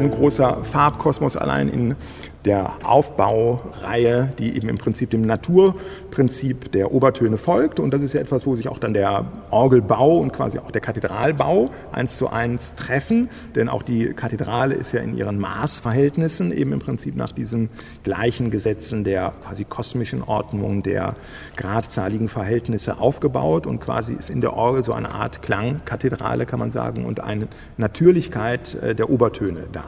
[0.00, 1.96] Ein großer Farbkosmos allein in
[2.44, 7.80] der Aufbaureihe, die eben im Prinzip dem Naturprinzip der Obertöne folgt.
[7.80, 10.80] Und das ist ja etwas, wo sich auch dann der Orgelbau und quasi auch der
[10.80, 13.28] Kathedralbau eins zu eins treffen.
[13.54, 17.68] Denn auch die Kathedrale ist ja in ihren Maßverhältnissen eben im Prinzip nach diesen
[18.02, 21.14] gleichen Gesetzen der quasi kosmischen Ordnung der
[21.56, 26.70] gradzahligen Verhältnisse aufgebaut und quasi ist in der Orgel so eine Art Klangkathedrale, kann man
[26.70, 29.84] sagen, und eine Natürlichkeit äh, der Obertöne da.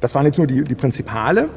[0.00, 1.48] Das waren jetzt nur die, die Prinzipale.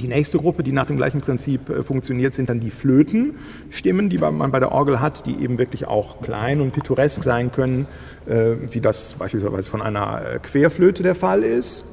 [0.00, 4.18] Die nächste Gruppe, die nach dem gleichen Prinzip äh, funktioniert, sind dann die Flötenstimmen, die
[4.18, 7.86] man bei der Orgel hat, die eben wirklich auch klein und pittoresk sein können,
[8.26, 11.84] äh, wie das beispielsweise von einer äh, Querflöte der Fall ist.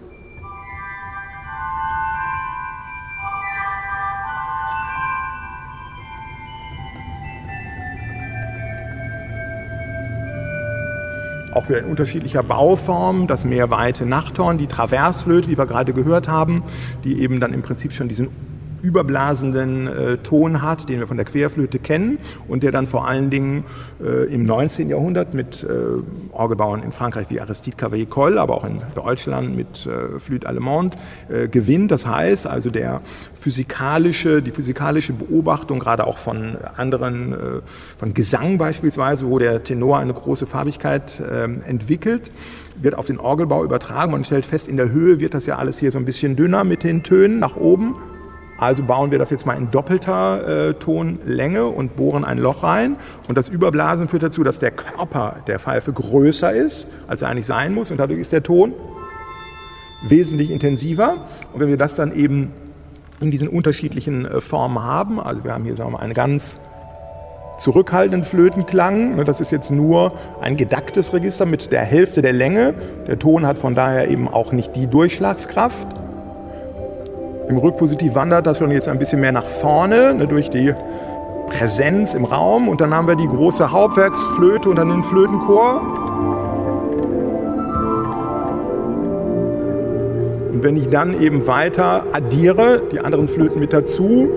[11.58, 16.64] Auch wieder in unterschiedlicher Bauform, das mehrweite Nachthorn, die Traversflöte, die wir gerade gehört haben,
[17.04, 18.30] die eben dann im Prinzip schon diesen
[18.88, 23.30] überblasenden äh, Ton hat, den wir von der Querflöte kennen und der dann vor allen
[23.30, 23.66] Dingen
[24.02, 24.88] äh, im 19.
[24.88, 25.68] Jahrhundert mit äh,
[26.32, 30.96] Orgelbauern in Frankreich wie Aristide Cavaillé-Coll, aber auch in Deutschland mit äh, Flûte Allemande
[31.28, 31.92] äh, gewinnt.
[31.92, 33.02] Das heißt also der
[33.40, 37.38] physikalische, die physikalische Beobachtung gerade auch von anderen, äh,
[37.98, 42.32] von Gesang beispielsweise, wo der Tenor eine große Farbigkeit ähm, entwickelt,
[42.82, 44.12] wird auf den Orgelbau übertragen.
[44.12, 46.64] Man stellt fest, in der Höhe wird das ja alles hier so ein bisschen dünner
[46.64, 47.96] mit den Tönen nach oben.
[48.58, 52.96] Also bauen wir das jetzt mal in doppelter äh, Tonlänge und bohren ein Loch rein.
[53.28, 57.46] Und das Überblasen führt dazu, dass der Körper der Pfeife größer ist, als er eigentlich
[57.46, 57.92] sein muss.
[57.92, 58.74] Und dadurch ist der Ton
[60.02, 61.26] wesentlich intensiver.
[61.54, 62.52] Und wenn wir das dann eben
[63.20, 66.60] in diesen unterschiedlichen äh, Formen haben, also wir haben hier sagen wir mal, einen ganz
[67.58, 69.16] zurückhaltenden Flötenklang.
[69.16, 72.74] Ne, das ist jetzt nur ein gedacktes Register mit der Hälfte der Länge.
[73.08, 76.07] Der Ton hat von daher eben auch nicht die Durchschlagskraft.
[77.50, 80.74] Im Rückpositiv wandert das schon jetzt ein bisschen mehr nach vorne ne, durch die
[81.48, 82.68] Präsenz im Raum.
[82.68, 85.82] Und dann haben wir die große Hauptwerksflöte und dann den Flötenchor.
[90.52, 94.28] Und wenn ich dann eben weiter addiere, die anderen Flöten mit dazu,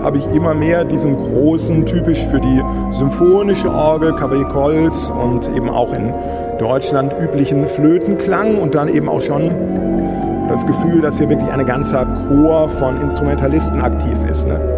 [0.00, 5.92] habe ich immer mehr diesen großen, typisch für die symphonische Orgel, Cavaillé-Colls und eben auch
[5.92, 6.14] in
[6.60, 9.50] Deutschland üblichen Flötenklang und dann eben auch schon
[10.48, 14.46] das Gefühl, dass hier wirklich ein ganzer Chor von Instrumentalisten aktiv ist.
[14.46, 14.75] Ne?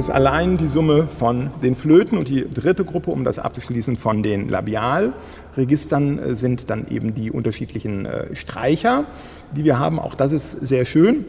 [0.00, 3.98] Das ist allein die Summe von den Flöten und die dritte Gruppe, um das abzuschließen,
[3.98, 9.04] von den Labialregistern äh, sind dann eben die unterschiedlichen äh, Streicher,
[9.54, 9.98] die wir haben.
[9.98, 11.26] Auch das ist sehr schön.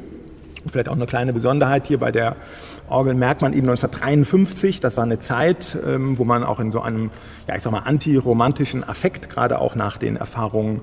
[0.71, 2.37] Vielleicht auch eine kleine Besonderheit hier bei der
[2.87, 6.79] Orgel merkt man eben 1953, das war eine Zeit, ähm, wo man auch in so
[6.79, 7.09] einem,
[7.49, 10.79] ja ich sag mal, antiromantischen Affekt, gerade auch nach den Erfahrungen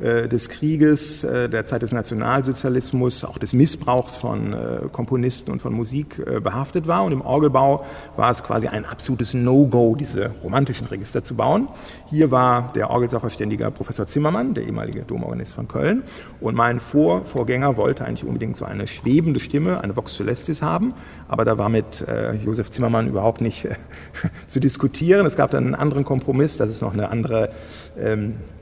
[0.00, 5.72] des Krieges, äh, der Zeit des Nationalsozialismus, auch des Missbrauchs von äh, Komponisten und von
[5.72, 7.04] Musik behaftet war.
[7.04, 7.84] Und im Orgelbau
[8.16, 11.68] war es quasi ein absolutes No-Go, diese romantischen Register zu bauen.
[12.06, 16.02] Hier war der Orgelsachverständiger Professor Zimmermann, der ehemalige Domorganist von Köln.
[16.40, 20.94] Und mein Vor Vorgänger wollte eigentlich unbedingt so eine schwebende Stimme, eine Vox Celestis haben.
[21.28, 22.04] Aber da war mit
[22.44, 23.68] Josef Zimmermann überhaupt nicht
[24.46, 25.26] zu diskutieren.
[25.26, 27.50] Es gab dann einen anderen Kompromiss, dass es noch eine andere
[27.98, 28.59] ähm, äh,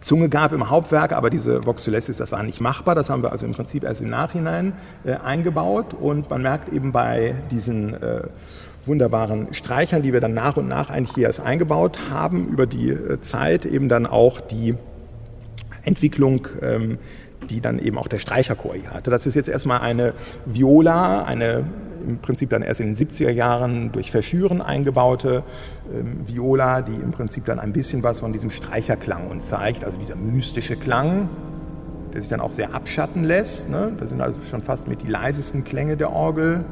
[0.00, 2.94] Zunge gab im Hauptwerk, aber diese Vox Celestis, das war nicht machbar.
[2.94, 4.74] Das haben wir also im Prinzip erst im Nachhinein
[5.04, 5.94] äh, eingebaut.
[5.94, 8.22] Und man merkt eben bei diesen äh,
[8.84, 12.90] wunderbaren Streichern, die wir dann nach und nach eigentlich hier erst eingebaut haben, über die
[12.90, 14.74] äh, Zeit eben dann auch die
[15.82, 16.98] Entwicklung ähm,
[17.50, 19.10] die dann eben auch der Streicherchor hier hatte.
[19.10, 20.14] Das ist jetzt erstmal eine
[20.46, 21.64] Viola, eine
[22.06, 25.42] im Prinzip dann erst in den 70er Jahren durch Verschüren eingebaute
[25.92, 29.96] ähm, Viola, die im Prinzip dann ein bisschen was von diesem Streicherklang uns zeigt, also
[29.98, 31.28] dieser mystische Klang,
[32.12, 33.68] der sich dann auch sehr abschatten lässt.
[33.70, 33.92] Ne?
[33.98, 36.64] Das sind also schon fast mit die leisesten Klänge der Orgel.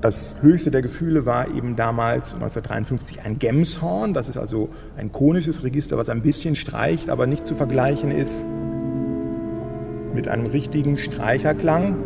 [0.00, 4.14] Das höchste der Gefühle war eben damals 1953 ein Gemshorn.
[4.14, 8.44] Das ist also ein konisches Register, was ein bisschen streicht, aber nicht zu vergleichen ist
[10.14, 11.96] mit einem richtigen Streicherklang.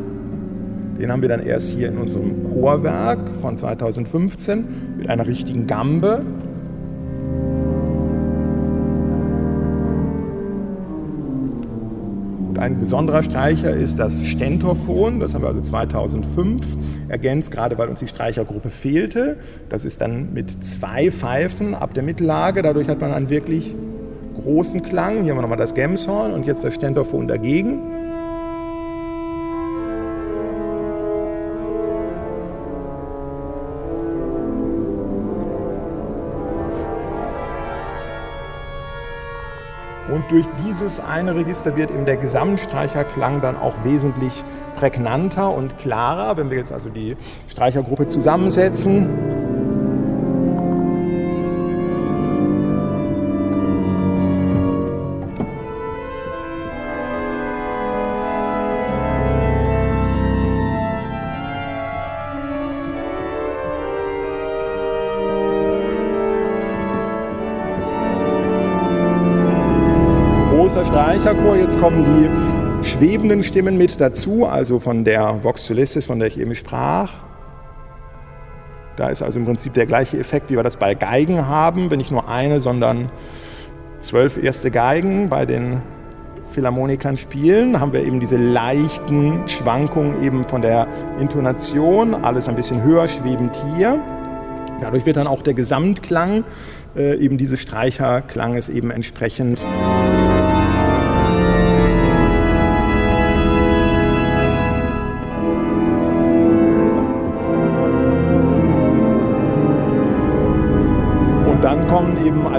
[1.00, 6.22] Den haben wir dann erst hier in unserem Chorwerk von 2015 mit einer richtigen Gambe.
[12.62, 15.18] ein besonderer Streicher ist das Stentorphon.
[15.18, 16.64] Das haben wir also 2005
[17.08, 19.36] ergänzt, gerade weil uns die Streichergruppe fehlte.
[19.68, 22.62] Das ist dann mit zwei Pfeifen ab der Mittellage.
[22.62, 23.74] Dadurch hat man einen wirklich
[24.40, 25.22] großen Klang.
[25.22, 27.80] Hier haben wir nochmal das Gemshorn und jetzt das Stentorphon dagegen.
[40.22, 44.44] Und durch dieses eine Register wird eben der Gesamtstreicherklang dann auch wesentlich
[44.76, 46.36] prägnanter und klarer.
[46.36, 47.16] Wenn wir jetzt also die
[47.48, 49.41] Streichergruppe zusammensetzen,
[71.62, 76.36] Jetzt kommen die schwebenden Stimmen mit dazu, also von der Vox Solistis, von der ich
[76.36, 77.12] eben sprach.
[78.96, 81.98] Da ist also im Prinzip der gleiche Effekt, wie wir das bei Geigen haben, wenn
[81.98, 83.12] nicht nur eine, sondern
[84.00, 85.80] zwölf erste Geigen bei den
[86.50, 90.88] Philharmonikern spielen, haben wir eben diese leichten Schwankungen eben von der
[91.20, 94.00] Intonation, alles ein bisschen höher schwebend hier.
[94.80, 96.42] Dadurch wird dann auch der Gesamtklang
[96.96, 99.62] äh, eben dieses Streicherklanges eben entsprechend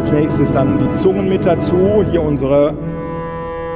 [0.04, 2.04] als nächstes dann die Zungen mit dazu.
[2.12, 2.74] Hier unsere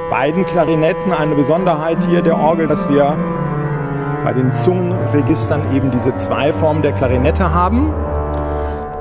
[0.09, 1.13] beiden Klarinetten.
[1.13, 3.17] Eine Besonderheit hier der Orgel, dass wir
[4.25, 7.93] bei den Zungenregistern eben diese zwei Formen der Klarinette haben.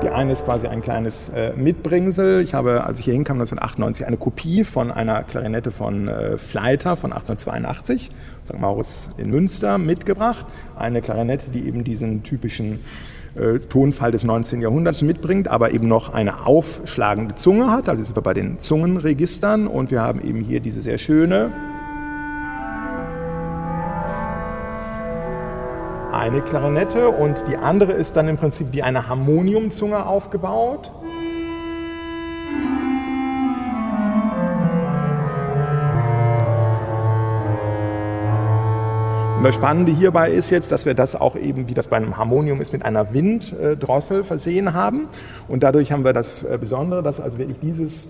[0.01, 2.39] Die eine ist quasi ein kleines äh, Mitbringsel.
[2.41, 6.95] Ich habe, als ich hier hinkam, 1998 eine Kopie von einer Klarinette von äh, Fleiter
[6.95, 8.09] von 1882,
[8.45, 8.57] St.
[8.57, 10.45] Maurits in Münster, mitgebracht.
[10.77, 12.79] Eine Klarinette, die eben diesen typischen
[13.37, 14.61] äh, Tonfall des 19.
[14.61, 17.89] Jahrhunderts mitbringt, aber eben noch eine aufschlagende Zunge hat.
[17.89, 21.51] Also sind wir bei den Zungenregistern und wir haben eben hier diese sehr schöne
[26.17, 30.91] eine Klarinette und die andere ist dann im Prinzip wie eine Harmoniumzunge aufgebaut.
[39.43, 42.59] Das Spannende hierbei ist jetzt, dass wir das auch eben, wie das bei einem Harmonium
[42.59, 45.07] ist, mit einer Winddrossel versehen haben.
[45.47, 48.07] Und dadurch haben wir das äh, Besondere, dass also wirklich dieses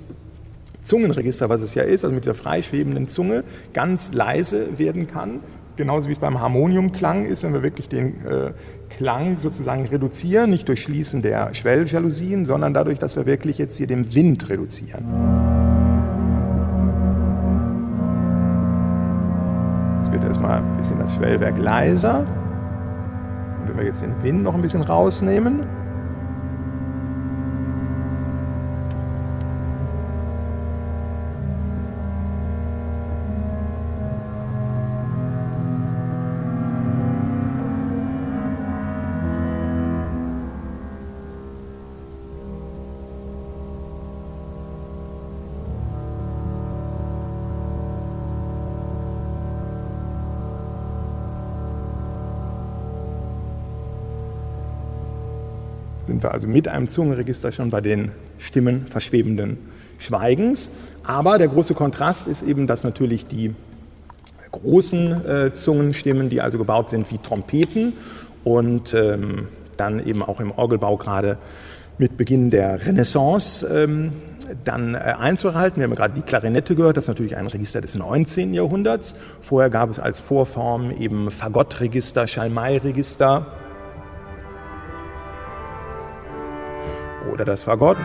[0.84, 5.41] Zungenregister, was es ja ist, also mit dieser freischwebenden Zunge, ganz leise werden kann
[5.78, 8.51] genauso wie es beim Harmoniumklang ist, wenn wir wirklich den äh,
[8.97, 13.88] Klang sozusagen reduzieren, nicht durch Schließen der Schwelljalousien, sondern dadurch, dass wir wirklich jetzt hier
[13.88, 15.57] den Wind reduzieren.
[20.28, 22.19] Erstmal ein bisschen das Schwellwerk leiser.
[22.19, 25.65] Und wenn wir jetzt den Wind noch ein bisschen rausnehmen,
[56.18, 59.59] sind wir also mit einem Zungenregister schon bei den Stimmen verschwebenden
[59.99, 60.72] Schweigens.
[61.03, 63.53] Aber der große Kontrast ist eben, dass natürlich die
[64.51, 67.93] großen äh, Zungenstimmen, die also gebaut sind wie Trompeten
[68.43, 69.47] und ähm,
[69.78, 71.38] dann eben auch im Orgelbau gerade
[71.99, 74.11] mit Beginn der Renaissance ähm,
[74.63, 75.82] dann äh, einzuhalten.
[75.82, 78.55] Wir haben gerade die Klarinette gehört, das ist natürlich ein Register des 19.
[78.55, 79.13] Jahrhunderts.
[79.41, 83.45] Vorher gab es als Vorform eben Fagottregister, Schalmei-Register,
[87.32, 87.97] oder das Fagott.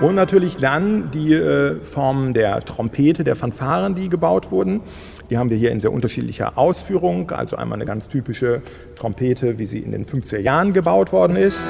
[0.00, 4.80] Und natürlich dann die äh, Formen der Trompete, der Fanfaren, die gebaut wurden.
[5.30, 7.30] Die haben wir hier in sehr unterschiedlicher Ausführung.
[7.30, 8.60] Also einmal eine ganz typische
[8.96, 11.60] Trompete, wie sie in den 50er Jahren gebaut worden ist.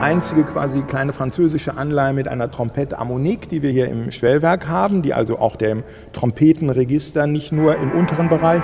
[0.00, 5.02] Einzige quasi kleine französische Anleihe mit einer Trompette Harmonique, die wir hier im Schwellwerk haben,
[5.02, 5.82] die also auch dem
[6.12, 8.62] Trompetenregister nicht nur im unteren Bereich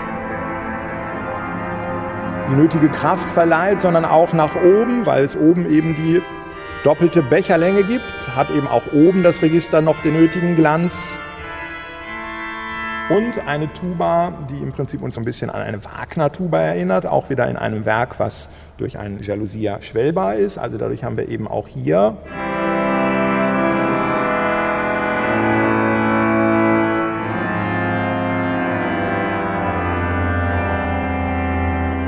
[2.51, 6.23] die nötige Kraft verleiht, sondern auch nach oben, weil es oben eben die
[6.85, 11.19] doppelte Becherlänge gibt, hat eben auch oben das Register noch den nötigen Glanz
[13.09, 17.49] und eine Tuba, die im Prinzip uns ein bisschen an eine Wagner-Tuba erinnert, auch wieder
[17.49, 18.49] in einem Werk, was
[18.79, 20.59] durch einen Jalousia schwellbar ist.
[20.59, 22.17] Also dadurch haben wir eben auch hier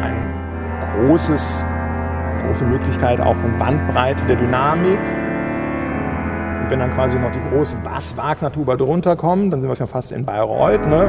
[0.02, 1.64] ein großes,
[2.42, 4.98] große Möglichkeit auch von Bandbreite der Dynamik
[6.70, 10.24] wenn dann quasi noch die große Bass-Wagner-Tuba drunter kommen, dann sind wir schon fast in
[10.24, 10.86] Bayreuth.
[10.86, 11.04] Ne?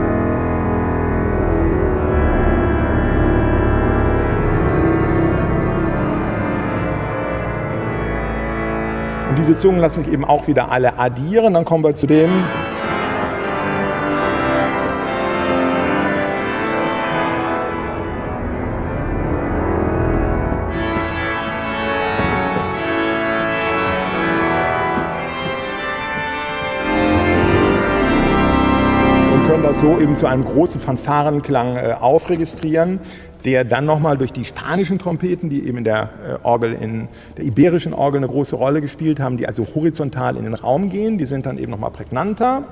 [9.29, 11.53] Und diese Zungen lassen sich eben auch wieder alle addieren.
[11.53, 12.29] Dann kommen wir zu dem,
[29.79, 32.99] so eben zu einem großen Fanfarenklang äh, aufregistrieren,
[33.45, 37.07] der dann nochmal durch die spanischen Trompeten, die eben in der äh, Orgel, in
[37.37, 41.17] der iberischen Orgel eine große Rolle gespielt haben, die also horizontal in den Raum gehen,
[41.17, 42.65] die sind dann eben nochmal prägnanter.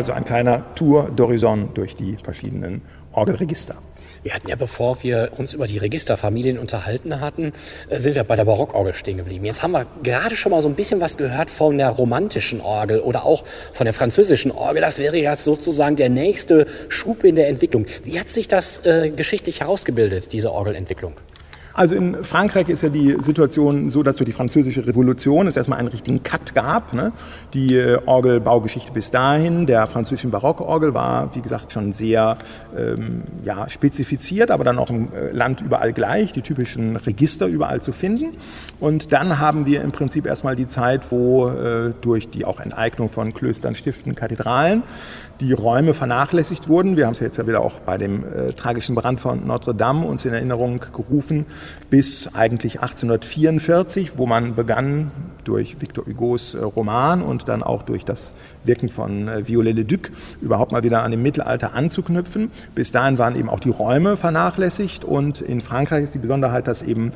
[0.00, 2.80] Also ein kleiner Tour d'Horizon durch die verschiedenen
[3.12, 3.74] Orgelregister.
[4.22, 7.52] Wir hatten ja, bevor wir uns über die Registerfamilien unterhalten hatten,
[7.90, 9.44] äh, sind wir bei der Barockorgel stehen geblieben.
[9.44, 13.00] Jetzt haben wir gerade schon mal so ein bisschen was gehört von der romantischen Orgel
[13.00, 13.44] oder auch
[13.74, 14.80] von der französischen Orgel.
[14.80, 17.84] Das wäre jetzt sozusagen der nächste Schub in der Entwicklung.
[18.02, 21.14] Wie hat sich das äh, geschichtlich herausgebildet, diese Orgelentwicklung?
[21.74, 25.78] Also in Frankreich ist ja die Situation so, dass durch die französische Revolution es erstmal
[25.78, 26.92] einen richtigen Cut gab.
[26.92, 27.12] Ne?
[27.54, 32.38] Die äh, Orgelbaugeschichte bis dahin der französischen Barockorgel war, wie gesagt, schon sehr
[32.76, 37.80] ähm, ja, spezifiziert, aber dann auch im äh, Land überall gleich, die typischen Register überall
[37.80, 38.36] zu finden.
[38.80, 43.10] Und dann haben wir im Prinzip erstmal die Zeit, wo äh, durch die auch Enteignung
[43.10, 44.82] von Klöstern, Stiften, Kathedralen
[45.40, 46.96] die Räume vernachlässigt wurden.
[46.96, 50.06] Wir haben es jetzt ja wieder auch bei dem äh, tragischen Brand von Notre Dame
[50.06, 51.46] uns in Erinnerung gerufen,
[51.90, 55.10] bis eigentlich 1844, wo man begann
[55.44, 58.32] durch Victor Hugos äh, Roman und dann auch durch das
[58.64, 62.50] Wirken von äh, Viollet-le-Duc überhaupt mal wieder an dem Mittelalter anzuknüpfen.
[62.74, 66.82] Bis dahin waren eben auch die Räume vernachlässigt und in Frankreich ist die Besonderheit, dass
[66.82, 67.12] eben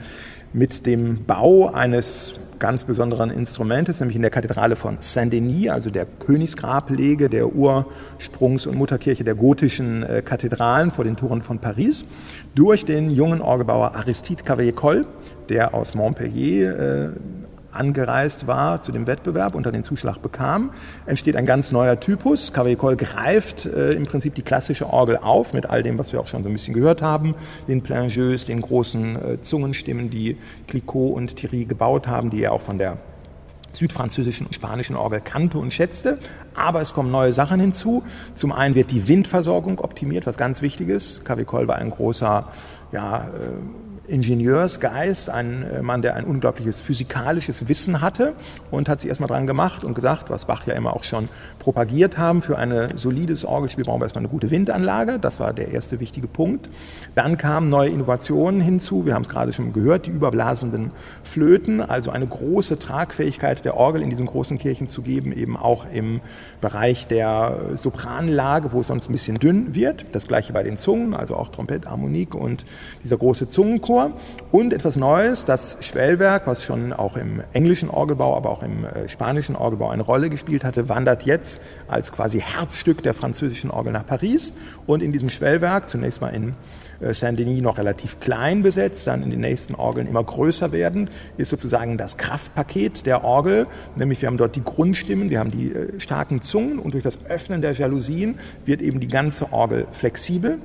[0.55, 6.07] mit dem Bau eines ganz besonderen Instrumentes, nämlich in der Kathedrale von Saint-Denis, also der
[6.07, 12.05] Königsgrablege der Ursprungs- und Mutterkirche der gotischen äh, Kathedralen vor den Toren von Paris,
[12.55, 15.05] durch den jungen Orgelbauer Aristide Cavaillé-Coll,
[15.49, 17.09] der aus Montpellier äh,
[17.75, 20.71] angereist war zu dem Wettbewerb und dann den Zuschlag bekam,
[21.07, 22.53] entsteht ein ganz neuer Typus.
[22.53, 26.27] Cavaillé greift äh, im Prinzip die klassische Orgel auf mit all dem, was wir auch
[26.27, 27.35] schon so ein bisschen gehört haben,
[27.69, 32.63] den Plaingeus, den großen äh, Zungenstimmen, die Clicquot und Thierry gebaut haben, die er auch
[32.63, 32.99] von der
[33.77, 36.19] südfranzösischen und spanischen Orgel kannte und schätzte.
[36.55, 38.05] Aber es kommen neue Sachen hinzu.
[38.35, 41.27] Zum einen wird die Windversorgung optimiert, was ganz wichtig ist.
[41.27, 42.45] Cavaillé war ein großer
[42.93, 43.31] ja, äh,
[44.07, 48.35] Ingenieursgeist, ein äh, Mann, der ein unglaubliches physikalisches Wissen hatte
[48.71, 51.29] und hat sich erstmal dran gemacht und gesagt, was Bach ja immer auch schon
[51.59, 55.19] propagiert haben, für ein solides Orgelspiel brauchen wir erstmal eine gute Windanlage.
[55.19, 56.69] Das war der erste wichtige Punkt.
[57.15, 59.07] Dann kamen neue Innovationen hinzu.
[59.07, 60.91] Wir haben es gerade schon gehört, die überblasenden
[61.23, 65.87] Flöten, also eine große Tragfähigkeit der Orgel in diesen großen Kirchen zu geben, eben auch
[65.93, 66.21] im
[66.61, 70.05] Bereich der Sopranlage, wo es sonst ein bisschen dünn wird.
[70.13, 72.67] Das gleiche bei den Zungen, also auch Trompet, Harmonik und
[73.03, 74.11] dieser große Zungenchor Chor
[74.51, 79.09] und etwas Neues, das Schwellwerk, was schon auch im englischen Orgelbau, aber auch im äh,
[79.09, 84.05] spanischen Orgelbau eine Rolle gespielt hatte, wandert jetzt als quasi Herzstück der französischen Orgel nach
[84.05, 84.53] Paris.
[84.87, 86.55] Und in diesem Schwellwerk, zunächst mal in
[87.01, 91.51] äh, Saint-Denis noch relativ klein besetzt, dann in den nächsten Orgeln immer größer werden, ist
[91.51, 96.01] sozusagen das Kraftpaket der Orgel, nämlich wir haben dort die Grundstimmen, wir haben die äh,
[96.01, 100.59] starken Zungen und durch das Öffnen der Jalousien wird eben die ganze Orgel flexibel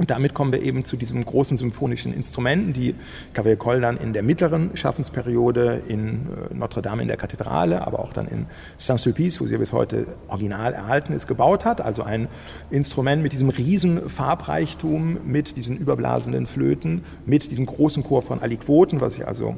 [0.00, 2.94] und damit kommen wir eben zu diesen großen symphonischen Instrumenten, die
[3.34, 7.98] Cavalier Coll dann in der mittleren Schaffensperiode in äh, Notre Dame in der Kathedrale, aber
[7.98, 8.46] auch dann in
[8.78, 11.82] Saint-Sulpice, wo sie bis heute original erhalten ist, gebaut hat.
[11.82, 12.28] Also ein
[12.70, 19.02] Instrument mit diesem riesen Farbreichtum, mit diesen überblasenden Flöten, mit diesem großen Chor von Aliquoten,
[19.02, 19.56] was ich also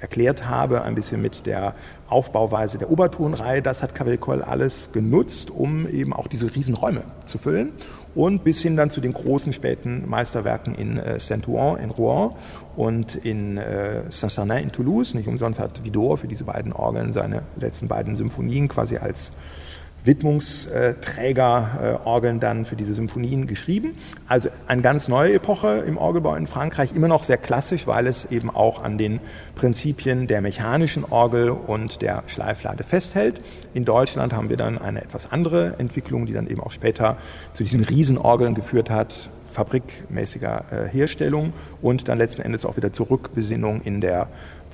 [0.00, 1.72] erklärt habe, ein bisschen mit der
[2.08, 3.62] Aufbauweise der Obertonreihe.
[3.62, 7.72] Das hat Cavalier alles genutzt, um eben auch diese Riesenräume zu füllen
[8.18, 12.34] und bis hin dann zu den großen späten Meisterwerken in äh, Saint-Ouen in Rouen
[12.74, 15.14] und in äh, Saint-Sernin in Toulouse.
[15.14, 19.30] Nicht umsonst hat Vidor für diese beiden Orgeln seine letzten beiden Symphonien quasi als
[20.08, 23.94] Widmungsträgerorgeln dann für diese Symphonien geschrieben.
[24.26, 28.24] Also eine ganz neue Epoche im Orgelbau in Frankreich, immer noch sehr klassisch, weil es
[28.32, 29.20] eben auch an den
[29.54, 33.38] Prinzipien der mechanischen Orgel und der Schleiflade festhält.
[33.74, 37.16] In Deutschland haben wir dann eine etwas andere Entwicklung, die dann eben auch später
[37.52, 41.52] zu diesen Riesenorgeln geführt hat, fabrikmäßiger äh, Herstellung
[41.82, 44.28] und dann letzten Endes auch wieder Zurückbesinnung in der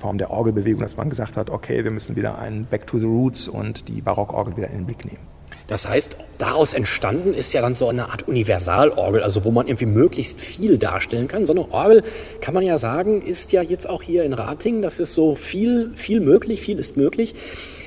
[0.05, 3.07] Form der Orgelbewegung, dass man gesagt hat, okay, wir müssen wieder ein Back to the
[3.07, 5.17] Roots und die Barockorgel wieder in den Blick nehmen.
[5.65, 9.87] Das heißt, daraus entstanden ist ja dann so eine Art Universalorgel, also wo man irgendwie
[9.87, 11.47] möglichst viel darstellen kann.
[11.47, 12.03] So eine Orgel,
[12.39, 15.91] kann man ja sagen, ist ja jetzt auch hier in Rating, das ist so viel,
[15.95, 17.33] viel möglich, viel ist möglich.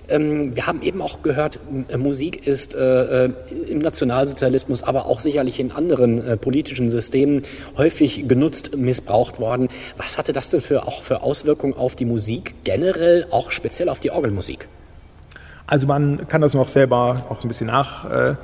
[0.08, 1.60] Ähm, wir haben eben auch gehört,
[1.96, 3.30] Musik ist äh, äh,
[3.68, 7.42] im Nationalsozialismus, aber auch sicherlich in anderen äh, politischen Systemen
[7.76, 9.68] häufig genutzt, missbraucht worden.
[9.96, 14.00] Was hatte das denn für, auch für Auswirkungen auf die Musik generell, auch speziell auf
[14.00, 14.68] die Orgelmusik?
[15.66, 18.10] Also man kann das noch selber auch ein bisschen nach.
[18.10, 18.34] Äh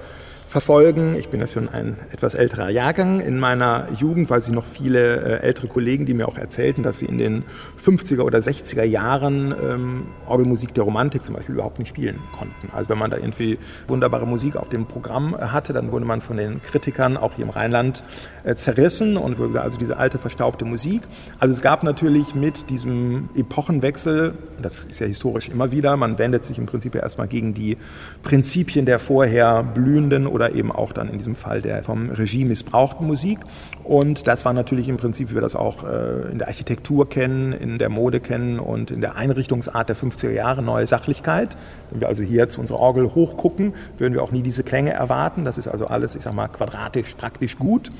[0.55, 1.17] verfolgen.
[1.17, 3.19] Ich bin ja schon ein etwas älterer Jahrgang.
[3.19, 6.99] In meiner Jugend weiß ich noch viele äh, ältere Kollegen, die mir auch erzählten, dass
[6.99, 7.43] sie in den
[7.85, 12.69] 50er oder 60er Jahren ähm, Orgelmusik der Romantik zum Beispiel überhaupt nicht spielen konnten.
[12.73, 16.37] Also wenn man da irgendwie wunderbare Musik auf dem Programm hatte, dann wurde man von
[16.37, 18.05] den Kritikern auch hier im Rheinland
[18.45, 21.03] äh, zerrissen und wurde also diese alte verstaubte Musik.
[21.41, 26.45] Also es gab natürlich mit diesem Epochenwechsel, das ist ja historisch immer wieder, man wendet
[26.45, 27.77] sich im Prinzip ja erstmal gegen die
[28.23, 32.49] Prinzipien der vorher blühenden oder oder eben auch dann in diesem Fall der vom Regime
[32.49, 33.39] missbrauchten Musik.
[33.83, 37.53] Und das war natürlich im Prinzip, wie wir das auch äh, in der Architektur kennen,
[37.53, 41.57] in der Mode kennen und in der Einrichtungsart der 50er Jahre neue Sachlichkeit.
[41.91, 45.45] Wenn wir also hier zu unserer Orgel hochgucken, würden wir auch nie diese Klänge erwarten.
[45.45, 47.91] Das ist also alles, ich sag mal, quadratisch praktisch gut.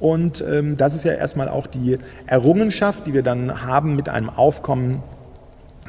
[0.00, 4.28] Und ähm, das ist ja erstmal auch die Errungenschaft, die wir dann haben mit einem
[4.28, 5.02] Aufkommen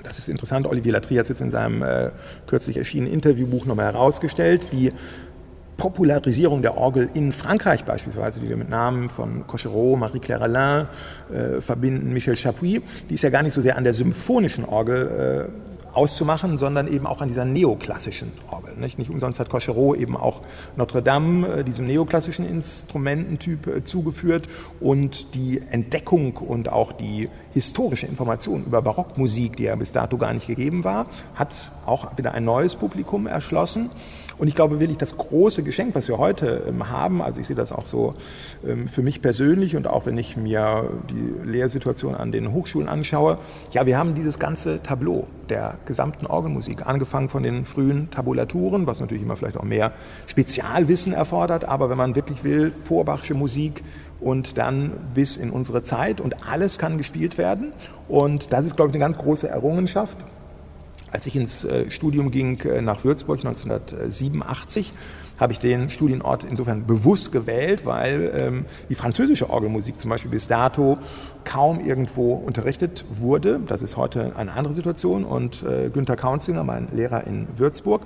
[0.05, 2.11] das ist interessant, Olivier Latry hat es jetzt in seinem äh,
[2.47, 4.91] kürzlich erschienenen Interviewbuch nochmal herausgestellt, die
[5.77, 10.87] Popularisierung der Orgel in Frankreich beispielsweise, die wir mit Namen von Cochereau, Marie-Claire Alain
[11.31, 15.49] äh, verbinden, Michel Chapuis, die ist ja gar nicht so sehr an der symphonischen Orgel
[15.49, 18.75] äh, auszumachen, sondern eben auch an dieser neoklassischen Orgel.
[18.75, 20.41] Nicht, nicht umsonst hat Cochereau eben auch
[20.75, 24.47] Notre Dame äh, diesem neoklassischen Instrumententyp äh, zugeführt
[24.79, 30.33] und die Entdeckung und auch die historische Information über Barockmusik, die ja bis dato gar
[30.33, 31.53] nicht gegeben war, hat
[31.85, 33.89] auch wieder ein neues Publikum erschlossen.
[34.37, 37.55] Und ich glaube wirklich, das große Geschenk, was wir heute ähm, haben, also ich sehe
[37.55, 38.13] das auch so
[38.65, 43.37] ähm, für mich persönlich und auch wenn ich mir die Lehrsituation an den Hochschulen anschaue,
[43.71, 48.99] ja, wir haben dieses ganze Tableau der gesamten Orgelmusik, angefangen von den frühen Tabulaturen, was
[48.99, 49.93] natürlich immer vielleicht auch mehr
[50.27, 53.83] Spezialwissen erfordert, aber wenn man wirklich will, vorbachsche Musik,
[54.19, 57.73] und dann bis in unsere Zeit und alles kann gespielt werden.
[58.07, 60.17] Und das ist, glaube ich, eine ganz große Errungenschaft.
[61.15, 64.91] Als ich ins äh, Studium ging äh, nach Würzburg 1987,
[65.39, 70.49] habe ich den Studienort insofern bewusst gewählt, weil ähm, die französische Orgelmusik zum Beispiel bis
[70.49, 70.97] dato
[71.45, 73.61] kaum irgendwo unterrichtet wurde.
[73.65, 75.23] Das ist heute eine andere Situation.
[75.23, 78.01] Und äh, Günther Kaunzinger, mein Lehrer in Würzburg,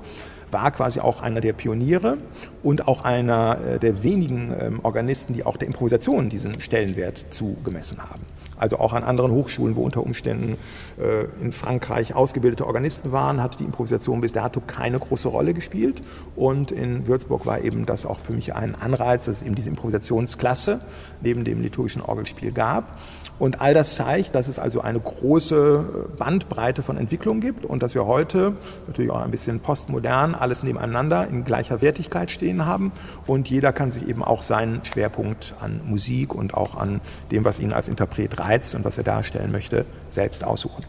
[0.52, 2.20] war quasi auch einer der Pioniere
[2.62, 7.98] und auch einer äh, der wenigen ähm, Organisten, die auch der Improvisation diesen Stellenwert zugemessen
[8.08, 8.22] haben
[8.60, 10.58] also auch an anderen Hochschulen, wo unter Umständen
[11.00, 16.02] äh, in Frankreich ausgebildete Organisten waren, hat die Improvisation bis dato keine große Rolle gespielt.
[16.36, 19.70] Und in Würzburg war eben das auch für mich ein Anreiz, dass es eben diese
[19.70, 20.82] Improvisationsklasse
[21.22, 23.00] neben dem liturgischen Orgelspiel gab.
[23.40, 27.96] Und all das zeigt, dass es also eine große Bandbreite von Entwicklung gibt und dass
[27.96, 28.54] wir heute
[28.88, 32.92] natürlich auch ein bisschen postmodern alles nebeneinander in gleicher Wertigkeit stehen haben.
[33.26, 37.00] Und jeder kann sich eben auch seinen Schwerpunkt an Musik und auch an
[37.32, 40.84] dem, was ihn als Interpret reizt und was er darstellen möchte, selbst aussuchen.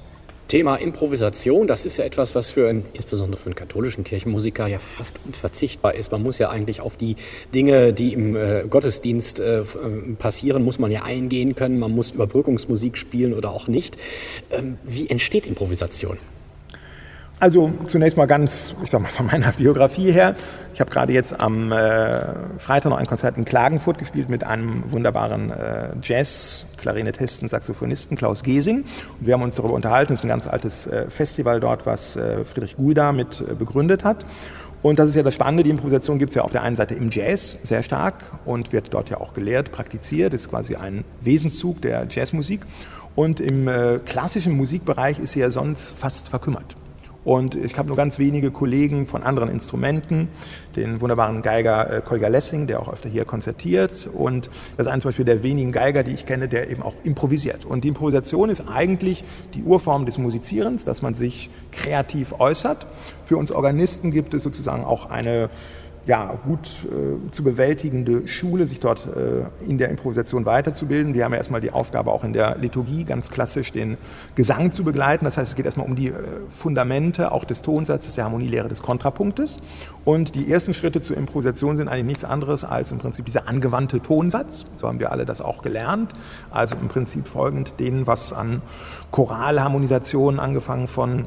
[0.50, 4.80] Thema Improvisation, das ist ja etwas, was für einen, insbesondere für einen katholischen Kirchenmusiker ja
[4.80, 6.10] fast unverzichtbar ist.
[6.10, 7.14] Man muss ja eigentlich auf die
[7.54, 9.62] Dinge, die im äh, Gottesdienst äh,
[10.18, 11.78] passieren, muss man ja eingehen können.
[11.78, 13.96] Man muss Überbrückungsmusik spielen oder auch nicht.
[14.50, 16.18] Ähm, wie entsteht Improvisation?
[17.40, 20.34] Also zunächst mal ganz, ich sag mal von meiner Biografie her.
[20.74, 22.20] Ich habe gerade jetzt am äh,
[22.58, 28.42] Freitag noch ein Konzert in Klagenfurt gespielt mit einem wunderbaren äh, Jazz Klarinettisten, Saxophonisten Klaus
[28.42, 28.84] Gesing.
[29.18, 30.12] Und wir haben uns darüber unterhalten.
[30.12, 34.04] Es ist ein ganz altes äh, Festival dort, was äh, Friedrich Gulda mit äh, begründet
[34.04, 34.26] hat.
[34.82, 36.94] Und das ist ja das Spannende, die Improvisation gibt es ja auf der einen Seite
[36.94, 41.80] im Jazz sehr stark und wird dort ja auch gelehrt, praktiziert, ist quasi ein Wesenszug
[41.80, 42.60] der Jazzmusik.
[43.14, 46.76] Und im äh, klassischen Musikbereich ist sie ja sonst fast verkümmert.
[47.24, 50.28] Und ich habe nur ganz wenige Kollegen von anderen Instrumenten,
[50.76, 54.08] den wunderbaren Geiger äh, Lessing, der auch öfter hier konzertiert.
[54.12, 57.64] Und das ist ein Beispiel der wenigen Geiger, die ich kenne, der eben auch improvisiert.
[57.64, 62.86] Und die Improvisation ist eigentlich die Urform des Musizierens, dass man sich kreativ äußert.
[63.24, 65.50] Für uns Organisten gibt es sozusagen auch eine
[66.06, 71.14] ja, gut äh, zu bewältigende Schule, sich dort äh, in der Improvisation weiterzubilden.
[71.14, 73.98] Wir haben ja erstmal die Aufgabe, auch in der Liturgie ganz klassisch den
[74.34, 75.24] Gesang zu begleiten.
[75.24, 76.14] Das heißt, es geht erstmal um die äh,
[76.48, 79.60] Fundamente auch des Tonsatzes, der Harmonielehre des Kontrapunktes.
[80.04, 84.00] Und die ersten Schritte zur Improvisation sind eigentlich nichts anderes als im Prinzip dieser angewandte
[84.00, 84.64] Tonsatz.
[84.76, 86.14] So haben wir alle das auch gelernt.
[86.50, 88.62] Also im Prinzip folgend denen, was an
[89.10, 91.26] Choralharmonisationen angefangen von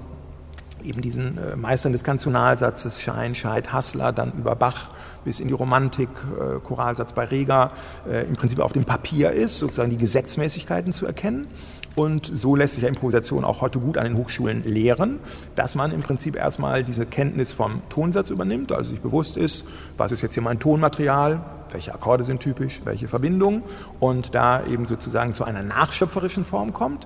[0.84, 4.89] eben diesen äh, Meistern des Kanzonalsatzes, Schein, Scheid, Hassler, dann über Bach
[5.23, 7.71] bis in die Romantik, äh, Choralsatz bei Rega,
[8.09, 11.47] äh, im Prinzip auf dem Papier ist, sozusagen die Gesetzmäßigkeiten zu erkennen.
[11.95, 15.19] Und so lässt sich ja Improvisation auch heute gut an den Hochschulen lehren,
[15.55, 19.65] dass man im Prinzip erstmal diese Kenntnis vom Tonsatz übernimmt, also sich bewusst ist,
[19.95, 23.63] was ist jetzt hier mein Tonmaterial, welche Akkorde sind typisch, welche Verbindungen
[23.99, 27.05] und da eben sozusagen zu einer nachschöpferischen Form kommt.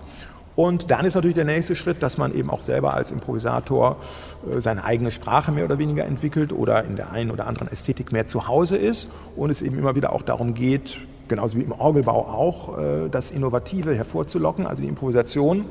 [0.57, 3.97] Und dann ist natürlich der nächste Schritt, dass man eben auch selber als Improvisator
[4.51, 8.11] äh, seine eigene Sprache mehr oder weniger entwickelt oder in der einen oder anderen Ästhetik
[8.11, 10.97] mehr zu Hause ist und es eben immer wieder auch darum geht,
[11.27, 15.65] genauso wie im Orgelbau auch, äh, das Innovative hervorzulocken, also die Improvisation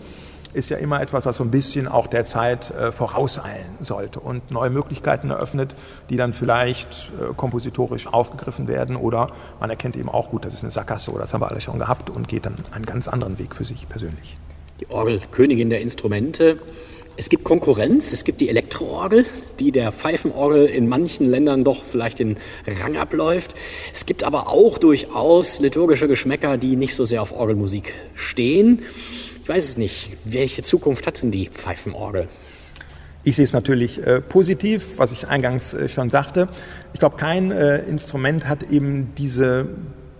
[0.52, 4.52] ist ja immer etwas, was so ein bisschen auch der Zeit äh, vorauseilen sollte und
[4.52, 5.74] neue Möglichkeiten eröffnet,
[6.10, 9.26] die dann vielleicht äh, kompositorisch aufgegriffen werden oder
[9.58, 11.80] man erkennt eben auch gut, das ist eine Sackgasse oder das haben wir alle schon
[11.80, 14.38] gehabt und geht dann einen ganz anderen Weg für sich persönlich.
[14.80, 16.58] Die Orgel, Königin der Instrumente,
[17.18, 19.24] es gibt Konkurrenz, es gibt die Elektroorgel,
[19.58, 22.36] die der Pfeifenorgel in manchen Ländern doch vielleicht den
[22.82, 23.54] Rang abläuft.
[23.94, 28.82] Es gibt aber auch durchaus liturgische Geschmäcker, die nicht so sehr auf Orgelmusik stehen.
[29.42, 30.10] Ich weiß es nicht.
[30.24, 32.28] Welche Zukunft hat denn die Pfeifenorgel?
[33.24, 36.48] Ich sehe es natürlich äh, positiv, was ich eingangs äh, schon sagte.
[36.92, 39.68] Ich glaube, kein äh, Instrument hat eben diese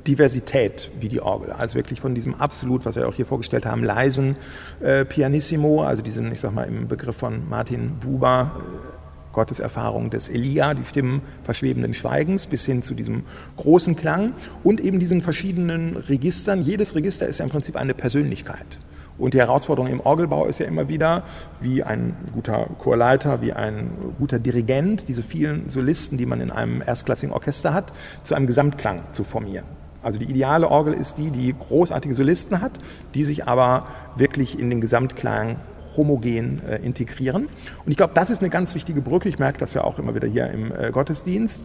[0.07, 1.52] Diversität wie die Orgel.
[1.52, 4.36] Also wirklich von diesem absolut, was wir auch hier vorgestellt haben, leisen
[4.80, 8.96] äh, Pianissimo, also diesen, ich sag mal, im Begriff von Martin Buber, äh,
[9.32, 13.24] Gotteserfahrung des Elia, die Stimmen verschwebenden Schweigens, bis hin zu diesem
[13.59, 14.32] großen Klang
[14.64, 16.62] und eben diesen verschiedenen Registern.
[16.62, 18.78] Jedes Register ist ja im Prinzip eine Persönlichkeit.
[19.18, 21.22] Und die Herausforderung im Orgelbau ist ja immer wieder,
[21.61, 26.82] wie ein guter Chorleiter, wie ein guter Dirigent, diese vielen Solisten, die man in einem
[26.82, 27.92] erstklassigen Orchester hat,
[28.22, 29.76] zu einem Gesamtklang zu formieren.
[30.07, 32.78] Also die ideale Orgel ist die, die großartige Solisten hat,
[33.14, 35.57] die sich aber wirklich in den Gesamtklang
[35.96, 37.46] homogen äh, integrieren.
[37.84, 39.28] Und ich glaube, das ist eine ganz wichtige Brücke.
[39.28, 41.61] Ich merke das ja auch immer wieder hier im äh, Gottesdienst.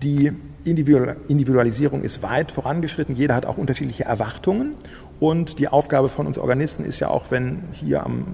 [0.00, 0.32] Die
[0.64, 3.16] Individualisierung ist weit vorangeschritten.
[3.16, 4.74] Jeder hat auch unterschiedliche Erwartungen.
[5.18, 8.26] Und die Aufgabe von uns Organisten ist ja auch, wenn hier am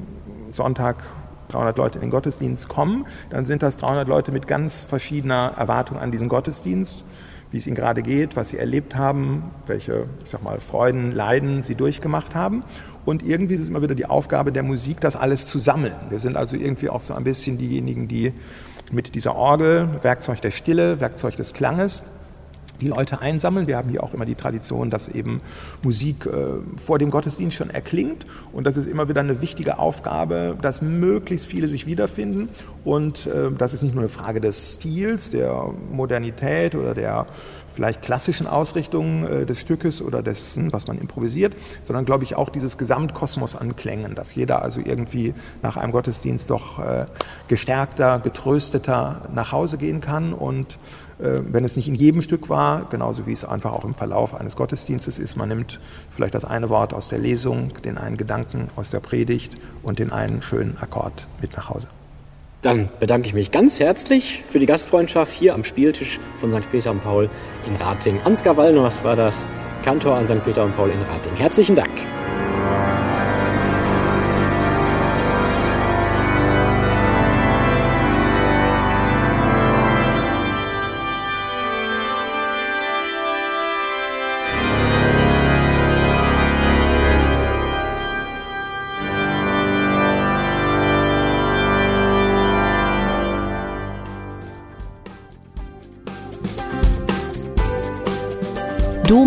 [0.52, 0.96] Sonntag
[1.48, 5.98] 300 Leute in den Gottesdienst kommen, dann sind das 300 Leute mit ganz verschiedener Erwartung
[5.98, 7.02] an diesen Gottesdienst
[7.50, 11.62] wie es ihnen gerade geht, was sie erlebt haben, welche, ich sag mal, Freuden, Leiden
[11.62, 12.64] sie durchgemacht haben.
[13.04, 15.94] Und irgendwie ist es immer wieder die Aufgabe der Musik, das alles zu sammeln.
[16.08, 18.32] Wir sind also irgendwie auch so ein bisschen diejenigen, die
[18.92, 22.02] mit dieser Orgel, Werkzeug der Stille, Werkzeug des Klanges,
[22.80, 23.66] die Leute einsammeln.
[23.66, 25.40] Wir haben hier auch immer die Tradition, dass eben
[25.82, 26.30] Musik äh,
[26.84, 28.26] vor dem Gottesdienst schon erklingt.
[28.52, 32.48] Und das ist immer wieder eine wichtige Aufgabe, dass möglichst viele sich wiederfinden.
[32.84, 37.26] Und äh, das ist nicht nur eine Frage des Stils, der Modernität oder der
[37.76, 42.48] vielleicht klassischen Ausrichtung äh, des Stückes oder dessen, was man improvisiert, sondern glaube ich auch
[42.48, 47.04] dieses Gesamtkosmos an Klängen, dass jeder also irgendwie nach einem Gottesdienst doch äh,
[47.48, 50.78] gestärkter, getrösteter nach Hause gehen kann und
[51.18, 54.34] äh, wenn es nicht in jedem Stück war, genauso wie es einfach auch im Verlauf
[54.34, 55.36] eines Gottesdienstes ist.
[55.36, 59.56] Man nimmt vielleicht das eine Wort aus der Lesung, den einen Gedanken aus der Predigt
[59.82, 61.88] und den einen schönen Akkord mit nach Hause.
[62.66, 66.68] Dann bedanke ich mich ganz herzlich für die Gastfreundschaft hier am Spieltisch von St.
[66.72, 67.30] Peter und Paul
[67.64, 68.18] in Rating.
[68.24, 69.46] Ansgar Wallner war das,
[69.84, 70.44] Kantor an St.
[70.44, 71.36] Peter und Paul in Rating.
[71.36, 71.92] Herzlichen Dank.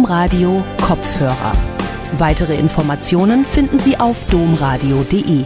[0.10, 1.52] Domradio Kopfhörer.
[2.18, 5.46] Weitere Informationen finden Sie auf domradio.de.